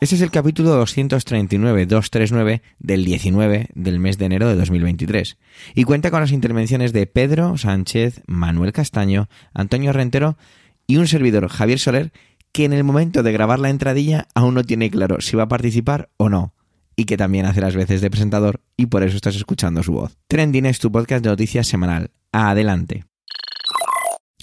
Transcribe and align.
Este 0.00 0.14
es 0.14 0.22
el 0.22 0.30
capítulo 0.30 0.82
239-239 0.82 2.62
del 2.78 3.04
19 3.04 3.68
del 3.74 4.00
mes 4.00 4.16
de 4.16 4.24
enero 4.24 4.48
de 4.48 4.56
2023 4.56 5.36
y 5.74 5.84
cuenta 5.84 6.10
con 6.10 6.20
las 6.20 6.32
intervenciones 6.32 6.94
de 6.94 7.06
Pedro 7.06 7.58
Sánchez, 7.58 8.22
Manuel 8.26 8.72
Castaño, 8.72 9.28
Antonio 9.52 9.92
Rentero 9.92 10.38
y 10.86 10.96
un 10.96 11.06
servidor, 11.06 11.48
Javier 11.48 11.78
Soler, 11.78 12.12
que 12.50 12.64
en 12.64 12.72
el 12.72 12.82
momento 12.82 13.22
de 13.22 13.32
grabar 13.32 13.58
la 13.58 13.68
entradilla 13.68 14.26
aún 14.34 14.54
no 14.54 14.64
tiene 14.64 14.90
claro 14.90 15.20
si 15.20 15.36
va 15.36 15.42
a 15.42 15.48
participar 15.48 16.08
o 16.16 16.30
no 16.30 16.54
y 16.96 17.04
que 17.04 17.18
también 17.18 17.44
hace 17.44 17.60
las 17.60 17.76
veces 17.76 18.00
de 18.00 18.08
presentador 18.08 18.62
y 18.78 18.86
por 18.86 19.02
eso 19.02 19.16
estás 19.16 19.36
escuchando 19.36 19.82
su 19.82 19.92
voz. 19.92 20.16
Trending 20.28 20.64
es 20.64 20.78
tu 20.78 20.90
podcast 20.90 21.22
de 21.22 21.28
noticias 21.28 21.66
semanal. 21.66 22.10
Adelante. 22.32 23.09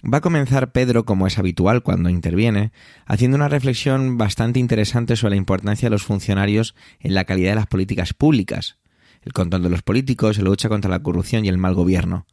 Va 0.03 0.19
a 0.19 0.21
comenzar 0.21 0.71
Pedro, 0.71 1.05
como 1.05 1.25
es 1.25 1.39
habitual 1.39 1.81
cuando 1.81 2.09
interviene, 2.09 2.71
haciendo 3.05 3.35
una 3.35 3.47
reflexión 3.47 4.17
bastante 4.17 4.59
interesante 4.59 5.15
sobre 5.15 5.31
la 5.31 5.37
importancia 5.37 5.87
de 5.87 5.91
los 5.91 6.03
funcionarios 6.03 6.75
en 6.99 7.15
la 7.15 7.25
calidad 7.25 7.51
de 7.51 7.55
las 7.55 7.67
políticas 7.67 8.13
públicas, 8.13 8.77
el 9.23 9.33
control 9.33 9.63
de 9.63 9.69
los 9.69 9.81
políticos, 9.81 10.37
la 10.37 10.43
lucha 10.43 10.69
contra 10.69 10.91
la 10.91 11.01
corrupción 11.01 11.45
y 11.45 11.49
el 11.49 11.57
mal 11.57 11.73
gobierno. 11.73 12.27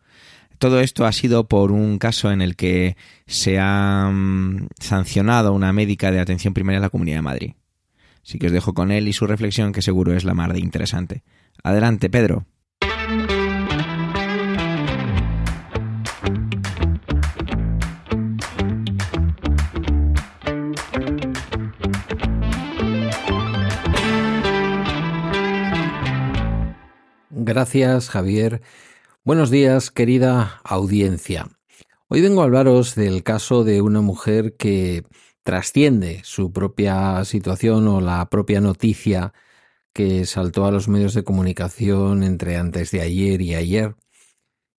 Todo 0.58 0.80
esto 0.80 1.06
ha 1.06 1.12
sido 1.12 1.48
por 1.48 1.72
un 1.72 1.98
caso 1.98 2.30
en 2.30 2.42
el 2.42 2.54
que 2.54 2.96
se 3.26 3.58
ha 3.58 4.10
mm, 4.12 4.68
sancionado 4.78 5.52
una 5.52 5.72
médica 5.72 6.10
de 6.10 6.20
atención 6.20 6.54
primaria 6.54 6.76
en 6.76 6.82
la 6.82 6.90
Comunidad 6.90 7.18
de 7.18 7.22
Madrid. 7.22 7.52
Así 8.22 8.38
que 8.38 8.46
os 8.46 8.52
dejo 8.52 8.74
con 8.74 8.90
él 8.90 9.08
y 9.08 9.12
su 9.12 9.26
reflexión, 9.26 9.72
que 9.72 9.82
seguro 9.82 10.14
es 10.14 10.24
la 10.24 10.34
más 10.34 10.52
de 10.52 10.60
interesante. 10.60 11.22
Adelante, 11.62 12.08
Pedro. 12.08 12.46
Gracias, 27.46 28.08
Javier. 28.08 28.62
Buenos 29.22 29.50
días, 29.50 29.90
querida 29.90 30.62
audiencia. 30.64 31.50
Hoy 32.08 32.22
vengo 32.22 32.40
a 32.40 32.44
hablaros 32.44 32.94
del 32.94 33.22
caso 33.22 33.64
de 33.64 33.82
una 33.82 34.00
mujer 34.00 34.56
que 34.56 35.04
trasciende 35.42 36.22
su 36.24 36.52
propia 36.52 37.22
situación 37.26 37.86
o 37.86 38.00
la 38.00 38.30
propia 38.30 38.62
noticia 38.62 39.34
que 39.92 40.24
saltó 40.24 40.64
a 40.64 40.70
los 40.70 40.88
medios 40.88 41.12
de 41.12 41.22
comunicación 41.22 42.22
entre 42.22 42.56
antes 42.56 42.90
de 42.92 43.02
ayer 43.02 43.42
y 43.42 43.54
ayer 43.54 43.94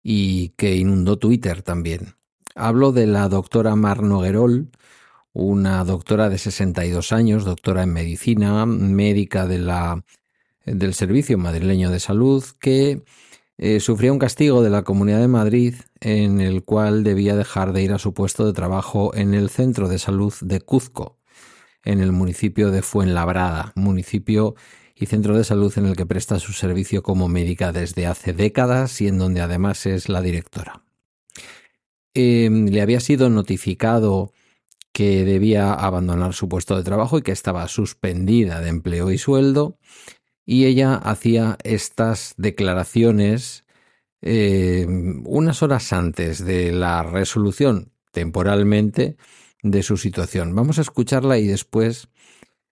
y 0.02 0.50
que 0.58 0.76
inundó 0.76 1.20
Twitter 1.20 1.62
también. 1.62 2.16
Hablo 2.56 2.92
de 2.92 3.06
la 3.06 3.30
doctora 3.30 3.76
Mar 3.76 4.02
Noguerol, 4.02 4.72
una 5.34 5.84
doctora 5.84 6.30
de 6.30 6.40
62 6.40 7.12
años, 7.12 7.46
doctora 7.46 7.84
en 7.84 7.94
medicina, 7.94 8.66
médica 8.66 9.46
de 9.46 9.60
la 9.60 10.04
del 10.66 10.94
Servicio 10.94 11.38
Madrileño 11.38 11.90
de 11.90 12.00
Salud 12.00 12.44
que 12.60 13.04
eh, 13.58 13.80
sufría 13.80 14.12
un 14.12 14.20
castigo 14.20 14.62
de 14.62 14.70
la 14.70 14.84
Comunidad 14.84 15.20
de 15.20 15.28
Madrid 15.28 15.76
en 16.02 16.42
el 16.42 16.64
cual 16.64 17.04
debía 17.04 17.36
dejar 17.36 17.72
de 17.72 17.84
ir 17.84 17.94
a 17.94 18.00
su 18.00 18.14
puesto 18.14 18.46
de 18.46 18.54
trabajo 18.54 19.16
en 19.16 19.34
el 19.34 19.50
Centro 19.50 19.88
de 19.88 19.98
Salud 19.98 20.34
de 20.42 20.60
Cuzco, 20.60 21.20
en 21.84 22.02
el 22.02 22.12
municipio 22.12 22.72
de 22.72 22.82
Fuenlabrada, 22.82 23.72
municipio 23.76 24.56
y 24.96 25.06
centro 25.08 25.38
de 25.38 25.44
salud 25.44 25.74
en 25.78 25.86
el 25.86 25.96
que 25.96 26.06
presta 26.06 26.40
su 26.40 26.54
servicio 26.54 27.04
como 27.04 27.28
médica 27.28 27.72
desde 27.72 28.08
hace 28.08 28.34
décadas 28.34 29.02
y 29.02 29.08
en 29.08 29.18
donde 29.18 29.42
además 29.42 29.86
es 29.86 30.10
la 30.10 30.22
directora. 30.22 30.84
Em, 32.14 32.68
le 32.68 32.82
había 32.82 33.02
sido 33.02 33.30
notificado 33.30 34.32
que 34.94 35.26
debía 35.26 35.74
abandonar 35.74 36.34
su 36.34 36.48
puesto 36.48 36.78
de 36.78 36.84
trabajo 36.84 37.18
y 37.18 37.22
que 37.22 37.34
estaba 37.34 37.68
suspendida 37.68 38.62
de 38.62 38.70
empleo 38.70 39.12
y 39.12 39.18
sueldo 39.18 39.78
y 40.46 40.66
ella 40.66 40.96
hacía 40.96 41.58
estas 41.64 42.36
declaraciones 42.38 43.66
eh, 44.22 44.86
unas 44.88 45.62
horas 45.64 45.92
antes 45.94 46.44
de 46.44 46.72
la 46.72 47.04
resolución 47.04 47.92
temporalmente 48.12 49.18
de 49.62 49.84
su 49.84 49.98
situación. 49.98 50.56
Vamos 50.56 50.78
a 50.78 50.82
escucharla 50.82 51.38
y 51.38 51.48
después 51.48 52.08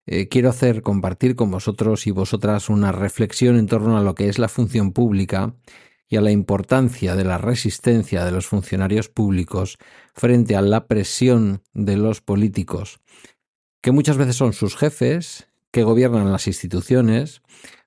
eh, 0.06 0.28
quiero 0.28 0.50
hacer 0.50 0.81
compartir 0.81 1.35
con 1.35 1.51
vosotros 1.51 2.07
y 2.07 2.12
vosotras 2.12 2.69
una 2.69 2.91
reflexión 2.91 3.57
en 3.57 3.67
torno 3.67 3.97
a 3.97 4.01
lo 4.01 4.16
que 4.16 4.29
es 4.29 4.39
la 4.39 4.47
función 4.47 4.91
pública 4.91 5.56
y 6.07 6.17
a 6.17 6.22
la 6.22 6.31
importancia 6.31 7.16
de 7.16 7.23
la 7.23 7.38
resistencia 7.38 8.23
de 8.25 8.31
los 8.31 8.45
funcionarios 8.45 9.09
públicos 9.09 9.78
frente 10.13 10.56
a 10.56 10.62
la 10.62 10.88
presión 10.88 11.63
de 11.73 11.97
los 11.97 12.22
políticos, 12.22 13.00
que 13.81 13.91
muchas 13.91 14.17
veces 14.17 14.35
son 14.35 14.53
sus 14.53 14.75
jefes 14.75 15.47
que 15.73 15.84
gobiernan 15.84 16.31
las 16.31 16.45
instituciones, 16.45 17.41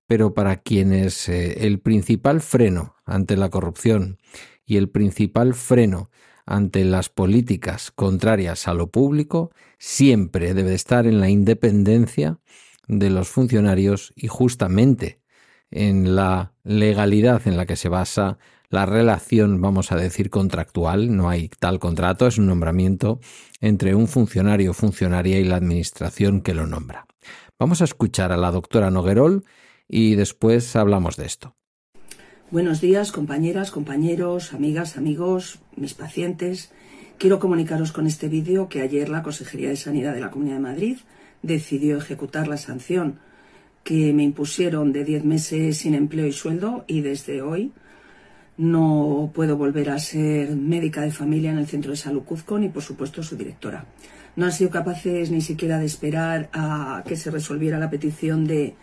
pero 0.08 0.34
para 0.34 0.56
quienes 0.56 1.28
eh, 1.28 1.64
el 1.66 1.78
principal 1.78 2.40
freno 2.40 2.96
ante 3.04 3.36
la 3.36 3.48
corrupción 3.48 4.18
y 4.66 4.76
el 4.76 4.90
principal 4.90 5.54
freno 5.54 6.10
ante 6.46 6.84
las 6.84 7.08
políticas 7.08 7.92
contrarias 7.92 8.66
a 8.66 8.74
lo 8.74 8.90
público 8.90 9.52
siempre 9.78 10.52
debe 10.52 10.74
estar 10.74 11.06
en 11.06 11.20
la 11.20 11.30
independencia 11.30 12.40
de 12.88 13.08
los 13.08 13.28
funcionarios 13.28 14.12
y 14.16 14.26
justamente 14.26 15.20
en 15.70 16.16
la 16.16 16.54
legalidad 16.64 17.46
en 17.46 17.56
la 17.56 17.66
que 17.66 17.76
se 17.76 17.88
basa 17.88 18.38
la 18.68 18.84
relación, 18.84 19.60
vamos 19.60 19.92
a 19.92 19.96
decir, 19.96 20.28
contractual, 20.28 21.16
no 21.16 21.28
hay 21.28 21.50
tal 21.60 21.78
contrato, 21.78 22.26
es 22.26 22.36
un 22.36 22.46
nombramiento 22.46 23.20
entre 23.60 23.94
un 23.94 24.08
funcionario 24.08 24.72
o 24.72 24.74
funcionaria 24.74 25.38
y 25.38 25.44
la 25.44 25.54
administración 25.54 26.40
que 26.40 26.52
lo 26.52 26.66
nombra. 26.66 27.06
Vamos 27.58 27.80
a 27.80 27.84
escuchar 27.84 28.32
a 28.32 28.36
la 28.36 28.50
doctora 28.50 28.90
Noguerol 28.90 29.42
y 29.88 30.14
después 30.14 30.76
hablamos 30.76 31.16
de 31.16 31.24
esto. 31.24 31.56
Buenos 32.50 32.82
días, 32.82 33.12
compañeras, 33.12 33.70
compañeros, 33.70 34.52
amigas, 34.52 34.98
amigos, 34.98 35.60
mis 35.74 35.94
pacientes. 35.94 36.70
Quiero 37.16 37.38
comunicaros 37.38 37.92
con 37.92 38.06
este 38.06 38.28
vídeo 38.28 38.68
que 38.68 38.82
ayer 38.82 39.08
la 39.08 39.22
Consejería 39.22 39.70
de 39.70 39.76
Sanidad 39.76 40.12
de 40.12 40.20
la 40.20 40.30
Comunidad 40.30 40.56
de 40.56 40.62
Madrid 40.62 40.98
decidió 41.40 41.96
ejecutar 41.96 42.46
la 42.46 42.58
sanción 42.58 43.20
que 43.84 44.12
me 44.12 44.22
impusieron 44.22 44.92
de 44.92 45.04
10 45.04 45.24
meses 45.24 45.78
sin 45.78 45.94
empleo 45.94 46.26
y 46.26 46.32
sueldo 46.32 46.84
y 46.86 47.00
desde 47.00 47.40
hoy 47.40 47.72
no 48.58 49.30
puedo 49.34 49.56
volver 49.56 49.88
a 49.88 49.98
ser 49.98 50.54
médica 50.56 51.00
de 51.00 51.10
familia 51.10 51.52
en 51.52 51.58
el 51.58 51.66
Centro 51.66 51.92
de 51.92 51.96
Salud 51.96 52.22
Cuzco 52.22 52.58
ni 52.58 52.68
por 52.68 52.82
supuesto 52.82 53.22
su 53.22 53.34
directora 53.34 53.86
no 54.36 54.44
han 54.44 54.52
sido 54.52 54.70
capaces 54.70 55.30
ni 55.30 55.40
siquiera 55.40 55.78
de 55.78 55.86
esperar 55.86 56.48
a 56.52 57.02
que 57.06 57.16
se 57.16 57.30
resolviera 57.30 57.78
la 57.78 57.90
petición 57.90 58.46
de, 58.46 58.74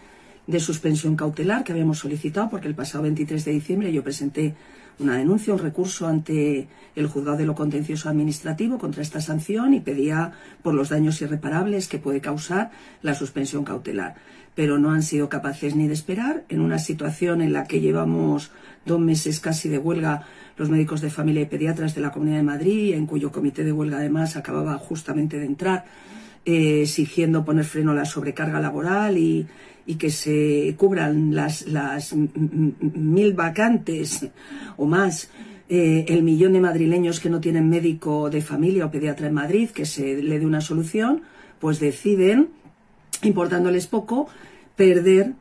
suspensión 0.59 1.15
cautelar 1.15 1.63
que 1.63 1.71
habíamos 1.71 1.99
solicitado, 1.99 2.49
porque 2.49 2.67
el 2.67 2.75
pasado 2.75 3.03
23 3.03 3.45
de 3.45 3.51
diciembre 3.51 3.93
yo 3.93 4.03
presenté 4.03 4.55
una 4.99 5.17
denuncia, 5.17 5.53
un 5.53 5.59
recurso 5.59 6.07
ante 6.07 6.67
el 6.95 7.07
juzgado 7.07 7.37
de 7.37 7.45
lo 7.45 7.55
contencioso 7.55 8.09
administrativo 8.09 8.77
contra 8.77 9.01
esta 9.01 9.21
sanción 9.21 9.73
y 9.73 9.79
pedía 9.79 10.33
por 10.61 10.73
los 10.73 10.89
daños 10.89 11.21
irreparables 11.21 11.87
que 11.87 11.97
puede 11.97 12.21
causar 12.21 12.71
la 13.01 13.15
suspensión 13.15 13.63
cautelar. 13.63 14.15
Pero 14.55 14.77
no 14.77 14.91
han 14.91 15.01
sido 15.01 15.29
capaces 15.29 15.75
ni 15.75 15.87
de 15.87 15.93
esperar 15.93 16.43
en 16.49 16.61
una 16.61 16.77
situación 16.77 17.41
en 17.41 17.53
la 17.53 17.63
que 17.65 17.81
llevamos 17.81 18.51
dos 18.85 18.99
meses 18.99 19.39
casi 19.39 19.67
de 19.69 19.79
huelga 19.79 20.27
los 20.57 20.69
médicos 20.69 21.01
de 21.01 21.09
familia 21.09 21.41
y 21.41 21.45
pediatras 21.47 21.95
de 21.95 22.01
la 22.01 22.11
Comunidad 22.11 22.37
de 22.37 22.43
Madrid, 22.43 22.93
en 22.93 23.07
cuyo 23.07 23.31
comité 23.31 23.63
de 23.63 23.71
huelga 23.71 23.97
además 23.97 24.35
acababa 24.35 24.77
justamente 24.77 25.39
de 25.39 25.45
entrar, 25.45 25.85
eh, 26.45 26.81
exigiendo 26.83 27.43
poner 27.43 27.65
freno 27.65 27.91
a 27.91 27.95
la 27.95 28.05
sobrecarga 28.05 28.59
laboral 28.59 29.17
y, 29.17 29.47
que 29.97 30.09
se 30.09 30.75
cubran 30.77 31.35
las, 31.35 31.67
las 31.67 32.13
mil 32.15 33.33
vacantes 33.33 34.27
o 34.77 34.85
más 34.85 35.29
eh, 35.69 36.05
el 36.07 36.23
millón 36.23 36.53
de 36.53 36.59
madrileños 36.59 37.19
que 37.19 37.29
no 37.29 37.41
tienen 37.41 37.69
médico 37.69 38.29
de 38.29 38.41
familia 38.41 38.85
o 38.85 38.91
pediatra 38.91 39.27
en 39.27 39.33
Madrid, 39.33 39.69
que 39.69 39.85
se 39.85 40.21
le 40.21 40.39
dé 40.39 40.45
una 40.45 40.61
solución, 40.61 41.23
pues 41.59 41.79
deciden, 41.79 42.49
importándoles 43.23 43.87
poco, 43.87 44.27
perder 44.75 45.33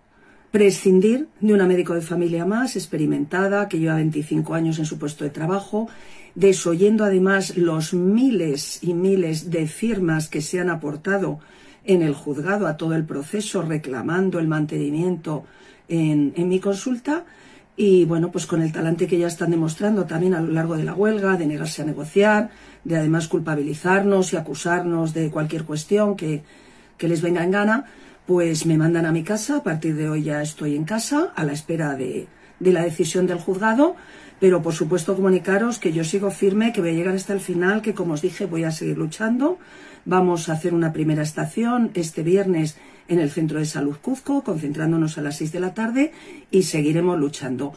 prescindir 0.51 1.29
de 1.41 1.55
una 1.55 1.67
médico 1.67 1.95
de 1.95 2.03
familia 2.03 2.45
más 2.45 2.77
experimentada, 2.77 3.69
que 3.69 3.79
lleva 3.79 3.97
25 3.97 4.55
años 4.55 4.79
en 4.79 4.87
su 4.87 4.99
puesto 4.99 5.25
de 5.25 5.31
trabajo, 5.31 5.89
desoyendo 6.35 7.05
además 7.05 7.57
los 7.57 7.95
miles 7.95 8.79
y 8.83 8.95
miles 8.95 9.51
de 9.51 9.67
firmas 9.67 10.29
que 10.29 10.41
se 10.41 10.61
han 10.61 10.71
aportado 10.71 11.41
en 11.85 12.03
el 12.03 12.15
juzgado 12.15 12.67
a 12.67 12.77
todo 12.77 12.95
el 12.95 13.05
proceso, 13.05 13.63
reclamando 13.63 14.39
el 14.39 14.49
mantenimiento 14.49 15.45
en, 15.89 16.33
mi 16.49 16.61
consulta, 16.61 17.25
y 17.77 18.05
bueno, 18.05 18.31
pues 18.31 18.47
con 18.47 18.63
el 18.63 18.73
talante 18.73 19.07
que 19.07 19.19
ya 19.19 19.27
están 19.27 19.51
demostrando 19.51 20.05
también 20.05 20.35
a 20.35 20.41
lo 20.41 20.53
largo 20.53 20.77
de 20.77 20.85
la 20.85 20.95
huelga, 20.95 21.37
de 21.37 21.47
negarse 21.47 21.83
a 21.83 21.85
negociar, 21.85 22.51
de 22.85 22.97
además 22.97 23.29
culpabilizarnos 23.29 24.33
y 24.33 24.37
acusarnos 24.37 25.15
de 25.15 25.31
cualquier 25.31 25.65
cuestión 25.65 26.17
que, 26.17 26.43
que 26.99 27.09
les 27.09 27.23
venga 27.23 27.43
en 27.43 27.51
gana, 27.51 27.87
pues 28.27 28.67
me 28.67 28.79
mandan 28.79 29.07
a 29.07 29.13
mi 29.13 29.25
casa, 29.25 29.57
a 29.57 29.63
partir 29.63 29.97
de 29.97 30.09
hoy 30.09 30.23
ya 30.23 30.43
estoy 30.43 30.77
en 30.77 30.85
casa, 30.85 31.33
a 31.35 31.45
la 31.45 31.53
espera 31.53 31.97
de, 31.97 32.29
de 32.61 32.73
la 32.73 32.83
decisión 32.83 33.27
del 33.27 33.39
juzgado, 33.39 33.97
pero 34.39 34.63
por 34.63 34.73
supuesto 34.73 35.15
comunicaros 35.15 35.79
que 35.79 35.93
yo 35.93 36.05
sigo 36.05 36.31
firme, 36.31 36.73
que 36.73 36.81
voy 36.81 36.91
a 36.91 36.95
llegar 36.95 37.15
hasta 37.15 37.33
el 37.33 37.41
final, 37.41 37.83
que 37.83 37.95
como 37.95 38.15
os 38.15 38.23
dije 38.23 38.47
voy 38.47 38.65
a 38.65 38.71
seguir 38.71 38.99
luchando. 38.99 39.59
Vamos 40.05 40.49
a 40.49 40.55
hacer 40.55 40.75
una 40.75 40.93
primera 40.93 41.23
estación 41.23 41.91
este 41.95 42.23
viernes 42.23 42.77
en 43.09 43.19
el 43.19 43.31
Centro 43.31 43.59
de 43.59 43.67
Salud 43.67 43.97
Cuzco, 44.01 44.43
concentrándonos 44.43 45.19
a 45.19 45.23
las 45.23 45.37
seis 45.39 45.53
de 45.53 45.61
la 45.61 45.75
tarde 45.75 46.13
y 46.51 46.65
seguiremos 46.65 47.19
luchando. 47.19 47.73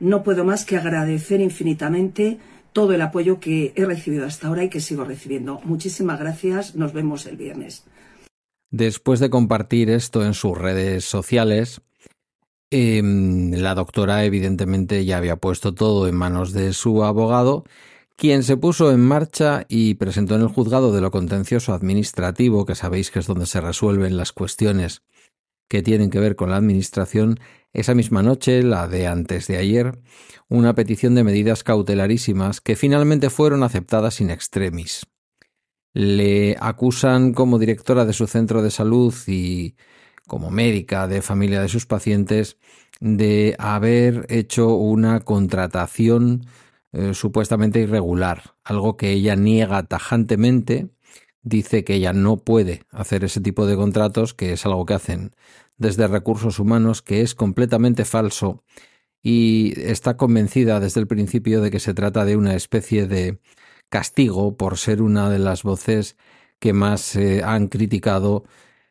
No 0.00 0.22
puedo 0.22 0.44
más 0.44 0.64
que 0.64 0.76
agradecer 0.76 1.40
infinitamente 1.40 2.38
todo 2.72 2.92
el 2.92 3.02
apoyo 3.02 3.40
que 3.40 3.72
he 3.76 3.84
recibido 3.84 4.26
hasta 4.26 4.48
ahora 4.48 4.64
y 4.64 4.68
que 4.68 4.80
sigo 4.80 5.04
recibiendo. 5.04 5.60
Muchísimas 5.64 6.18
gracias. 6.18 6.74
Nos 6.74 6.92
vemos 6.92 7.26
el 7.26 7.36
viernes. 7.36 7.84
Después 8.70 9.20
de 9.20 9.30
compartir 9.30 9.90
esto 9.90 10.24
en 10.24 10.34
sus 10.34 10.58
redes 10.58 11.04
sociales, 11.04 11.80
Em, 12.76 13.52
la 13.52 13.76
doctora 13.76 14.24
evidentemente 14.24 15.04
ya 15.04 15.18
había 15.18 15.36
puesto 15.36 15.74
todo 15.74 16.08
en 16.08 16.16
manos 16.16 16.52
de 16.52 16.72
su 16.72 17.04
abogado, 17.04 17.62
quien 18.16 18.42
se 18.42 18.56
puso 18.56 18.92
en 18.92 19.00
marcha 19.00 19.64
y 19.68 19.94
presentó 19.94 20.36
en 20.36 20.42
el 20.42 20.48
juzgado 20.48 20.92
de 20.92 21.00
lo 21.00 21.10
contencioso 21.10 21.74
administrativo, 21.74 22.64
que 22.64 22.74
sabéis 22.74 23.10
que 23.10 23.18
es 23.18 23.26
donde 23.26 23.46
se 23.46 23.60
resuelven 23.60 24.16
las 24.16 24.32
cuestiones 24.32 25.02
que 25.68 25.82
tienen 25.82 26.10
que 26.10 26.20
ver 26.20 26.36
con 26.36 26.50
la 26.50 26.56
administración, 26.56 27.40
esa 27.72 27.94
misma 27.94 28.22
noche, 28.22 28.62
la 28.62 28.86
de 28.86 29.06
antes 29.06 29.46
de 29.48 29.56
ayer, 29.56 29.98
una 30.48 30.74
petición 30.74 31.14
de 31.14 31.24
medidas 31.24 31.64
cautelarísimas 31.64 32.60
que 32.60 32.76
finalmente 32.76 33.30
fueron 33.30 33.62
aceptadas 33.62 34.20
in 34.20 34.30
extremis. 34.30 35.06
Le 35.92 36.56
acusan 36.60 37.32
como 37.32 37.58
directora 37.58 38.04
de 38.04 38.12
su 38.12 38.26
centro 38.26 38.62
de 38.62 38.70
salud 38.70 39.14
y 39.26 39.74
como 40.26 40.50
médica 40.50 41.08
de 41.08 41.22
familia 41.22 41.60
de 41.60 41.68
sus 41.68 41.86
pacientes, 41.86 42.58
de 43.00 43.56
haber 43.58 44.26
hecho 44.28 44.76
una 44.76 45.20
contratación 45.20 46.46
eh, 46.94 47.12
supuestamente 47.12 47.80
irregular, 47.80 48.54
algo 48.62 48.96
que 48.96 49.10
ella 49.10 49.34
niega 49.34 49.82
tajantemente, 49.82 50.90
dice 51.42 51.82
que 51.82 51.94
ella 51.94 52.12
no 52.12 52.36
puede 52.36 52.84
hacer 52.90 53.24
ese 53.24 53.40
tipo 53.40 53.66
de 53.66 53.74
contratos, 53.74 54.32
que 54.32 54.52
es 54.52 54.64
algo 54.64 54.86
que 54.86 54.94
hacen 54.94 55.32
desde 55.76 56.06
recursos 56.06 56.60
humanos, 56.60 57.02
que 57.02 57.22
es 57.22 57.34
completamente 57.34 58.04
falso 58.04 58.62
y 59.22 59.74
está 59.80 60.16
convencida 60.16 60.78
desde 60.78 61.00
el 61.00 61.08
principio 61.08 61.60
de 61.60 61.72
que 61.72 61.80
se 61.80 61.94
trata 61.94 62.24
de 62.24 62.36
una 62.36 62.54
especie 62.54 63.08
de 63.08 63.40
castigo 63.88 64.56
por 64.56 64.78
ser 64.78 65.02
una 65.02 65.28
de 65.30 65.40
las 65.40 65.64
voces 65.64 66.16
que 66.60 66.72
más 66.72 67.16
eh, 67.16 67.42
han 67.44 67.66
criticado 67.66 68.44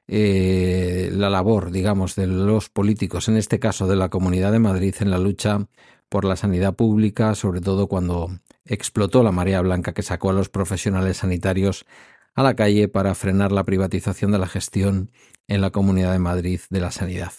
eh, 0.08 1.10
la 1.14 1.30
labor, 1.30 1.72
digamos, 1.72 2.16
de 2.16 2.28
los 2.28 2.70
políticos, 2.70 3.30
en 3.30 3.38
este 3.38 3.60
caso 3.60 3.88
de 3.88 3.96
la 3.96 4.10
Comunidad 4.10 4.52
de 4.52 4.60
Madrid, 4.60 4.96
en 5.00 5.10
la 5.10 5.20
lucha 5.20 5.68
por 6.14 6.26
la 6.26 6.36
sanidad 6.36 6.76
pública, 6.76 7.34
sobre 7.34 7.60
todo 7.60 7.88
cuando 7.88 8.30
explotó 8.66 9.24
la 9.24 9.32
marea 9.32 9.62
blanca 9.62 9.96
que 9.96 10.04
sacó 10.04 10.30
a 10.30 10.34
los 10.34 10.48
profesionales 10.48 11.18
sanitarios 11.18 11.88
a 12.36 12.44
la 12.44 12.56
calle 12.56 12.88
para 12.88 13.16
frenar 13.16 13.52
la 13.52 13.64
privatización 13.64 14.32
de 14.32 14.38
la 14.38 14.46
gestión 14.46 15.10
en 15.48 15.60
la 15.60 15.72
Comunidad 15.72 16.12
de 16.12 16.20
Madrid 16.20 16.60
de 16.70 16.80
la 16.82 16.92
sanidad. 16.92 17.32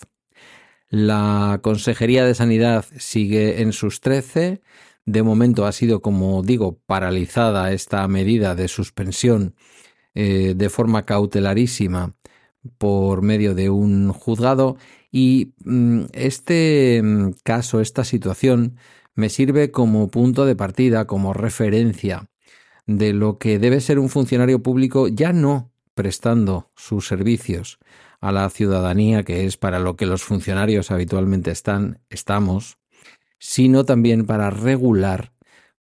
La 0.88 1.60
Consejería 1.62 2.24
de 2.24 2.34
Sanidad 2.34 2.84
sigue 2.98 3.62
en 3.62 3.72
sus 3.72 4.00
trece. 4.00 4.60
De 5.06 5.22
momento 5.22 5.66
ha 5.66 5.72
sido, 5.72 6.02
como 6.02 6.42
digo, 6.42 6.80
paralizada 6.84 7.70
esta 7.70 8.08
medida 8.08 8.56
de 8.56 8.66
suspensión 8.66 9.54
eh, 10.16 10.54
de 10.56 10.68
forma 10.68 11.04
cautelarísima 11.04 12.16
por 12.78 13.22
medio 13.22 13.54
de 13.54 13.70
un 13.70 14.12
juzgado 14.12 14.78
y 15.16 15.54
mm, 15.64 16.06
este 16.12 17.00
mm, 17.00 17.34
caso, 17.44 17.80
esta 17.80 18.02
situación, 18.02 18.78
me 19.14 19.28
sirve 19.28 19.70
como 19.70 20.08
punto 20.08 20.44
de 20.44 20.56
partida, 20.56 21.06
como 21.06 21.32
referencia 21.32 22.28
de 22.88 23.12
lo 23.12 23.38
que 23.38 23.60
debe 23.60 23.80
ser 23.80 24.00
un 24.00 24.08
funcionario 24.08 24.60
público 24.60 25.06
ya 25.06 25.32
no 25.32 25.70
prestando 25.94 26.72
sus 26.74 27.06
servicios 27.06 27.78
a 28.20 28.32
la 28.32 28.50
ciudadanía, 28.50 29.22
que 29.22 29.46
es 29.46 29.56
para 29.56 29.78
lo 29.78 29.94
que 29.94 30.06
los 30.06 30.24
funcionarios 30.24 30.90
habitualmente 30.90 31.52
están, 31.52 32.00
estamos, 32.10 32.78
sino 33.38 33.84
también 33.84 34.26
para 34.26 34.50
regular, 34.50 35.32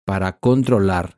para 0.05 0.37
controlar 0.37 1.17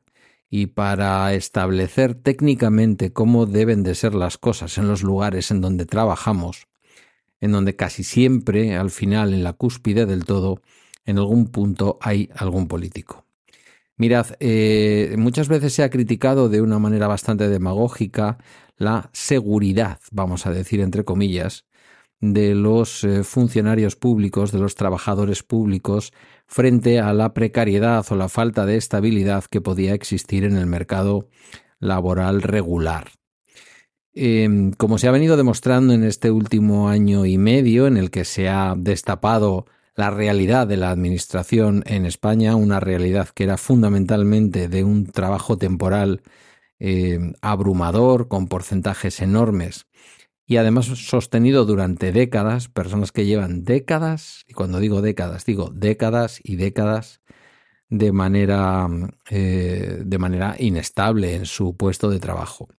y 0.50 0.67
para 0.67 1.33
establecer 1.33 2.15
técnicamente 2.15 3.12
cómo 3.12 3.45
deben 3.45 3.83
de 3.83 3.94
ser 3.94 4.15
las 4.15 4.38
cosas 4.38 4.77
en 4.77 4.88
los 4.88 5.03
lugares 5.03 5.51
en 5.51 5.59
donde 5.59 5.85
trabajamos, 5.85 6.67
en 7.41 7.51
donde 7.51 7.75
casi 7.75 8.03
siempre, 8.03 8.75
al 8.75 8.91
final, 8.91 9.33
en 9.33 9.43
la 9.43 9.53
cúspide 9.53 10.05
del 10.05 10.25
todo, 10.25 10.61
en 11.05 11.17
algún 11.17 11.47
punto 11.47 11.97
hay 12.01 12.29
algún 12.35 12.67
político. 12.67 13.25
Mirad, 13.97 14.27
eh, 14.39 15.15
muchas 15.17 15.47
veces 15.47 15.73
se 15.73 15.83
ha 15.83 15.89
criticado 15.89 16.49
de 16.49 16.61
una 16.61 16.79
manera 16.79 17.07
bastante 17.07 17.47
demagógica 17.47 18.37
la 18.77 19.09
seguridad, 19.13 19.99
vamos 20.11 20.45
a 20.45 20.51
decir 20.51 20.81
entre 20.81 21.05
comillas, 21.05 21.65
de 22.19 22.55
los 22.55 23.03
eh, 23.03 23.23
funcionarios 23.23 23.95
públicos, 23.95 24.51
de 24.51 24.59
los 24.59 24.75
trabajadores 24.75 25.43
públicos, 25.43 26.11
frente 26.47 26.99
a 26.99 27.13
la 27.13 27.33
precariedad 27.33 28.05
o 28.09 28.15
la 28.15 28.29
falta 28.29 28.65
de 28.65 28.77
estabilidad 28.77 29.45
que 29.45 29.61
podía 29.61 29.93
existir 29.93 30.43
en 30.43 30.57
el 30.57 30.65
mercado 30.65 31.29
laboral 31.79 32.41
regular. 32.41 33.11
Em, 34.17 34.71
como 34.71 34.97
se 34.97 35.09
ha 35.09 35.12
venido 35.12 35.35
demostrando 35.35 35.94
en 35.94 36.06
este 36.06 36.31
último 36.31 36.88
año 36.88 37.25
y 37.25 37.38
medio, 37.38 37.85
en 37.85 37.97
el 37.97 38.12
que 38.12 38.23
se 38.23 38.47
ha 38.47 38.73
destapado 38.77 39.65
la 39.94 40.09
realidad 40.09 40.67
de 40.67 40.77
la 40.77 40.89
administración 40.89 41.83
en 41.85 42.06
España, 42.06 42.56
una 42.56 42.79
realidad 42.79 43.29
que 43.29 43.44
era 43.44 43.57
fundamentalmente 43.57 44.69
de 44.69 44.85
un 44.85 45.06
trabajo 45.06 45.57
temporal 45.57 46.21
em, 46.79 47.33
abrumador, 47.41 48.29
con 48.29 48.47
porcentajes 48.47 49.19
enormes, 49.21 49.88
y 50.47 50.57
además 50.57 50.85
sostenido 50.85 51.65
durante 51.65 52.12
décadas, 52.13 52.69
personas 52.69 53.12
que 53.12 53.25
llevan 53.25 53.65
décadas, 53.65 54.45
y 54.47 54.53
cuando 54.53 54.79
digo 54.79 55.01
décadas, 55.01 55.45
digo 55.45 55.71
décadas 55.73 56.39
y 56.44 56.56
décadas, 56.57 57.21
de 57.89 58.12
manera, 58.13 58.88
eh, 59.29 60.01
de 60.06 60.17
manera 60.19 60.56
inestable 60.59 61.35
en 61.35 61.45
su 61.45 61.75
puesto 61.77 62.09
de 62.09 62.19
trabajo. 62.19 62.69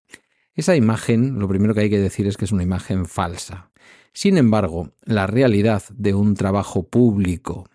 Esa 0.57 0.75
imagen, 0.75 1.37
lo 1.37 1.47
primero 1.47 1.75
que 1.75 1.81
hay 1.81 1.89
que 1.91 1.99
decir 1.99 2.25
es 2.25 2.35
que 2.35 2.45
es 2.45 2.51
una 2.51 2.63
imagen 2.63 3.05
falsa. 3.05 3.69
Sin 4.11 4.39
embargo, 4.39 4.89
la 5.05 5.27
realidad 5.27 5.83
de 5.93 6.15
un 6.15 6.33
trabajo 6.33 6.81
público, 6.81 7.69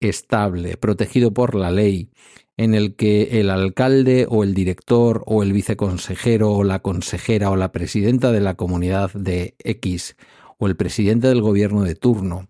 estable, 0.00 0.76
protegido 0.76 1.32
por 1.32 1.54
la 1.54 1.70
ley, 1.70 2.10
en 2.56 2.74
el 2.74 2.96
que 2.96 3.38
el 3.40 3.48
alcalde 3.48 4.26
o 4.28 4.42
el 4.42 4.54
director 4.54 5.22
o 5.26 5.44
el 5.44 5.52
viceconsejero 5.52 6.50
o 6.52 6.64
la 6.64 6.80
consejera 6.80 7.48
o 7.50 7.56
la 7.56 7.70
presidenta 7.70 8.32
de 8.32 8.40
la 8.40 8.54
comunidad 8.54 9.12
de 9.12 9.54
X 9.60 10.16
o 10.58 10.66
el 10.66 10.74
presidente 10.74 11.28
del 11.28 11.42
gobierno 11.42 11.84
de 11.84 11.94
turno 11.94 12.48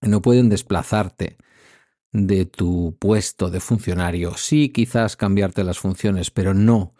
no 0.00 0.20
pueden 0.20 0.48
desplazarte 0.48 1.36
de 2.10 2.44
tu 2.44 2.96
puesto 2.98 3.50
de 3.50 3.60
funcionario. 3.60 4.36
Sí, 4.36 4.70
quizás 4.70 5.16
cambiarte 5.16 5.62
las 5.62 5.78
funciones, 5.78 6.32
pero 6.32 6.54
no 6.54 6.94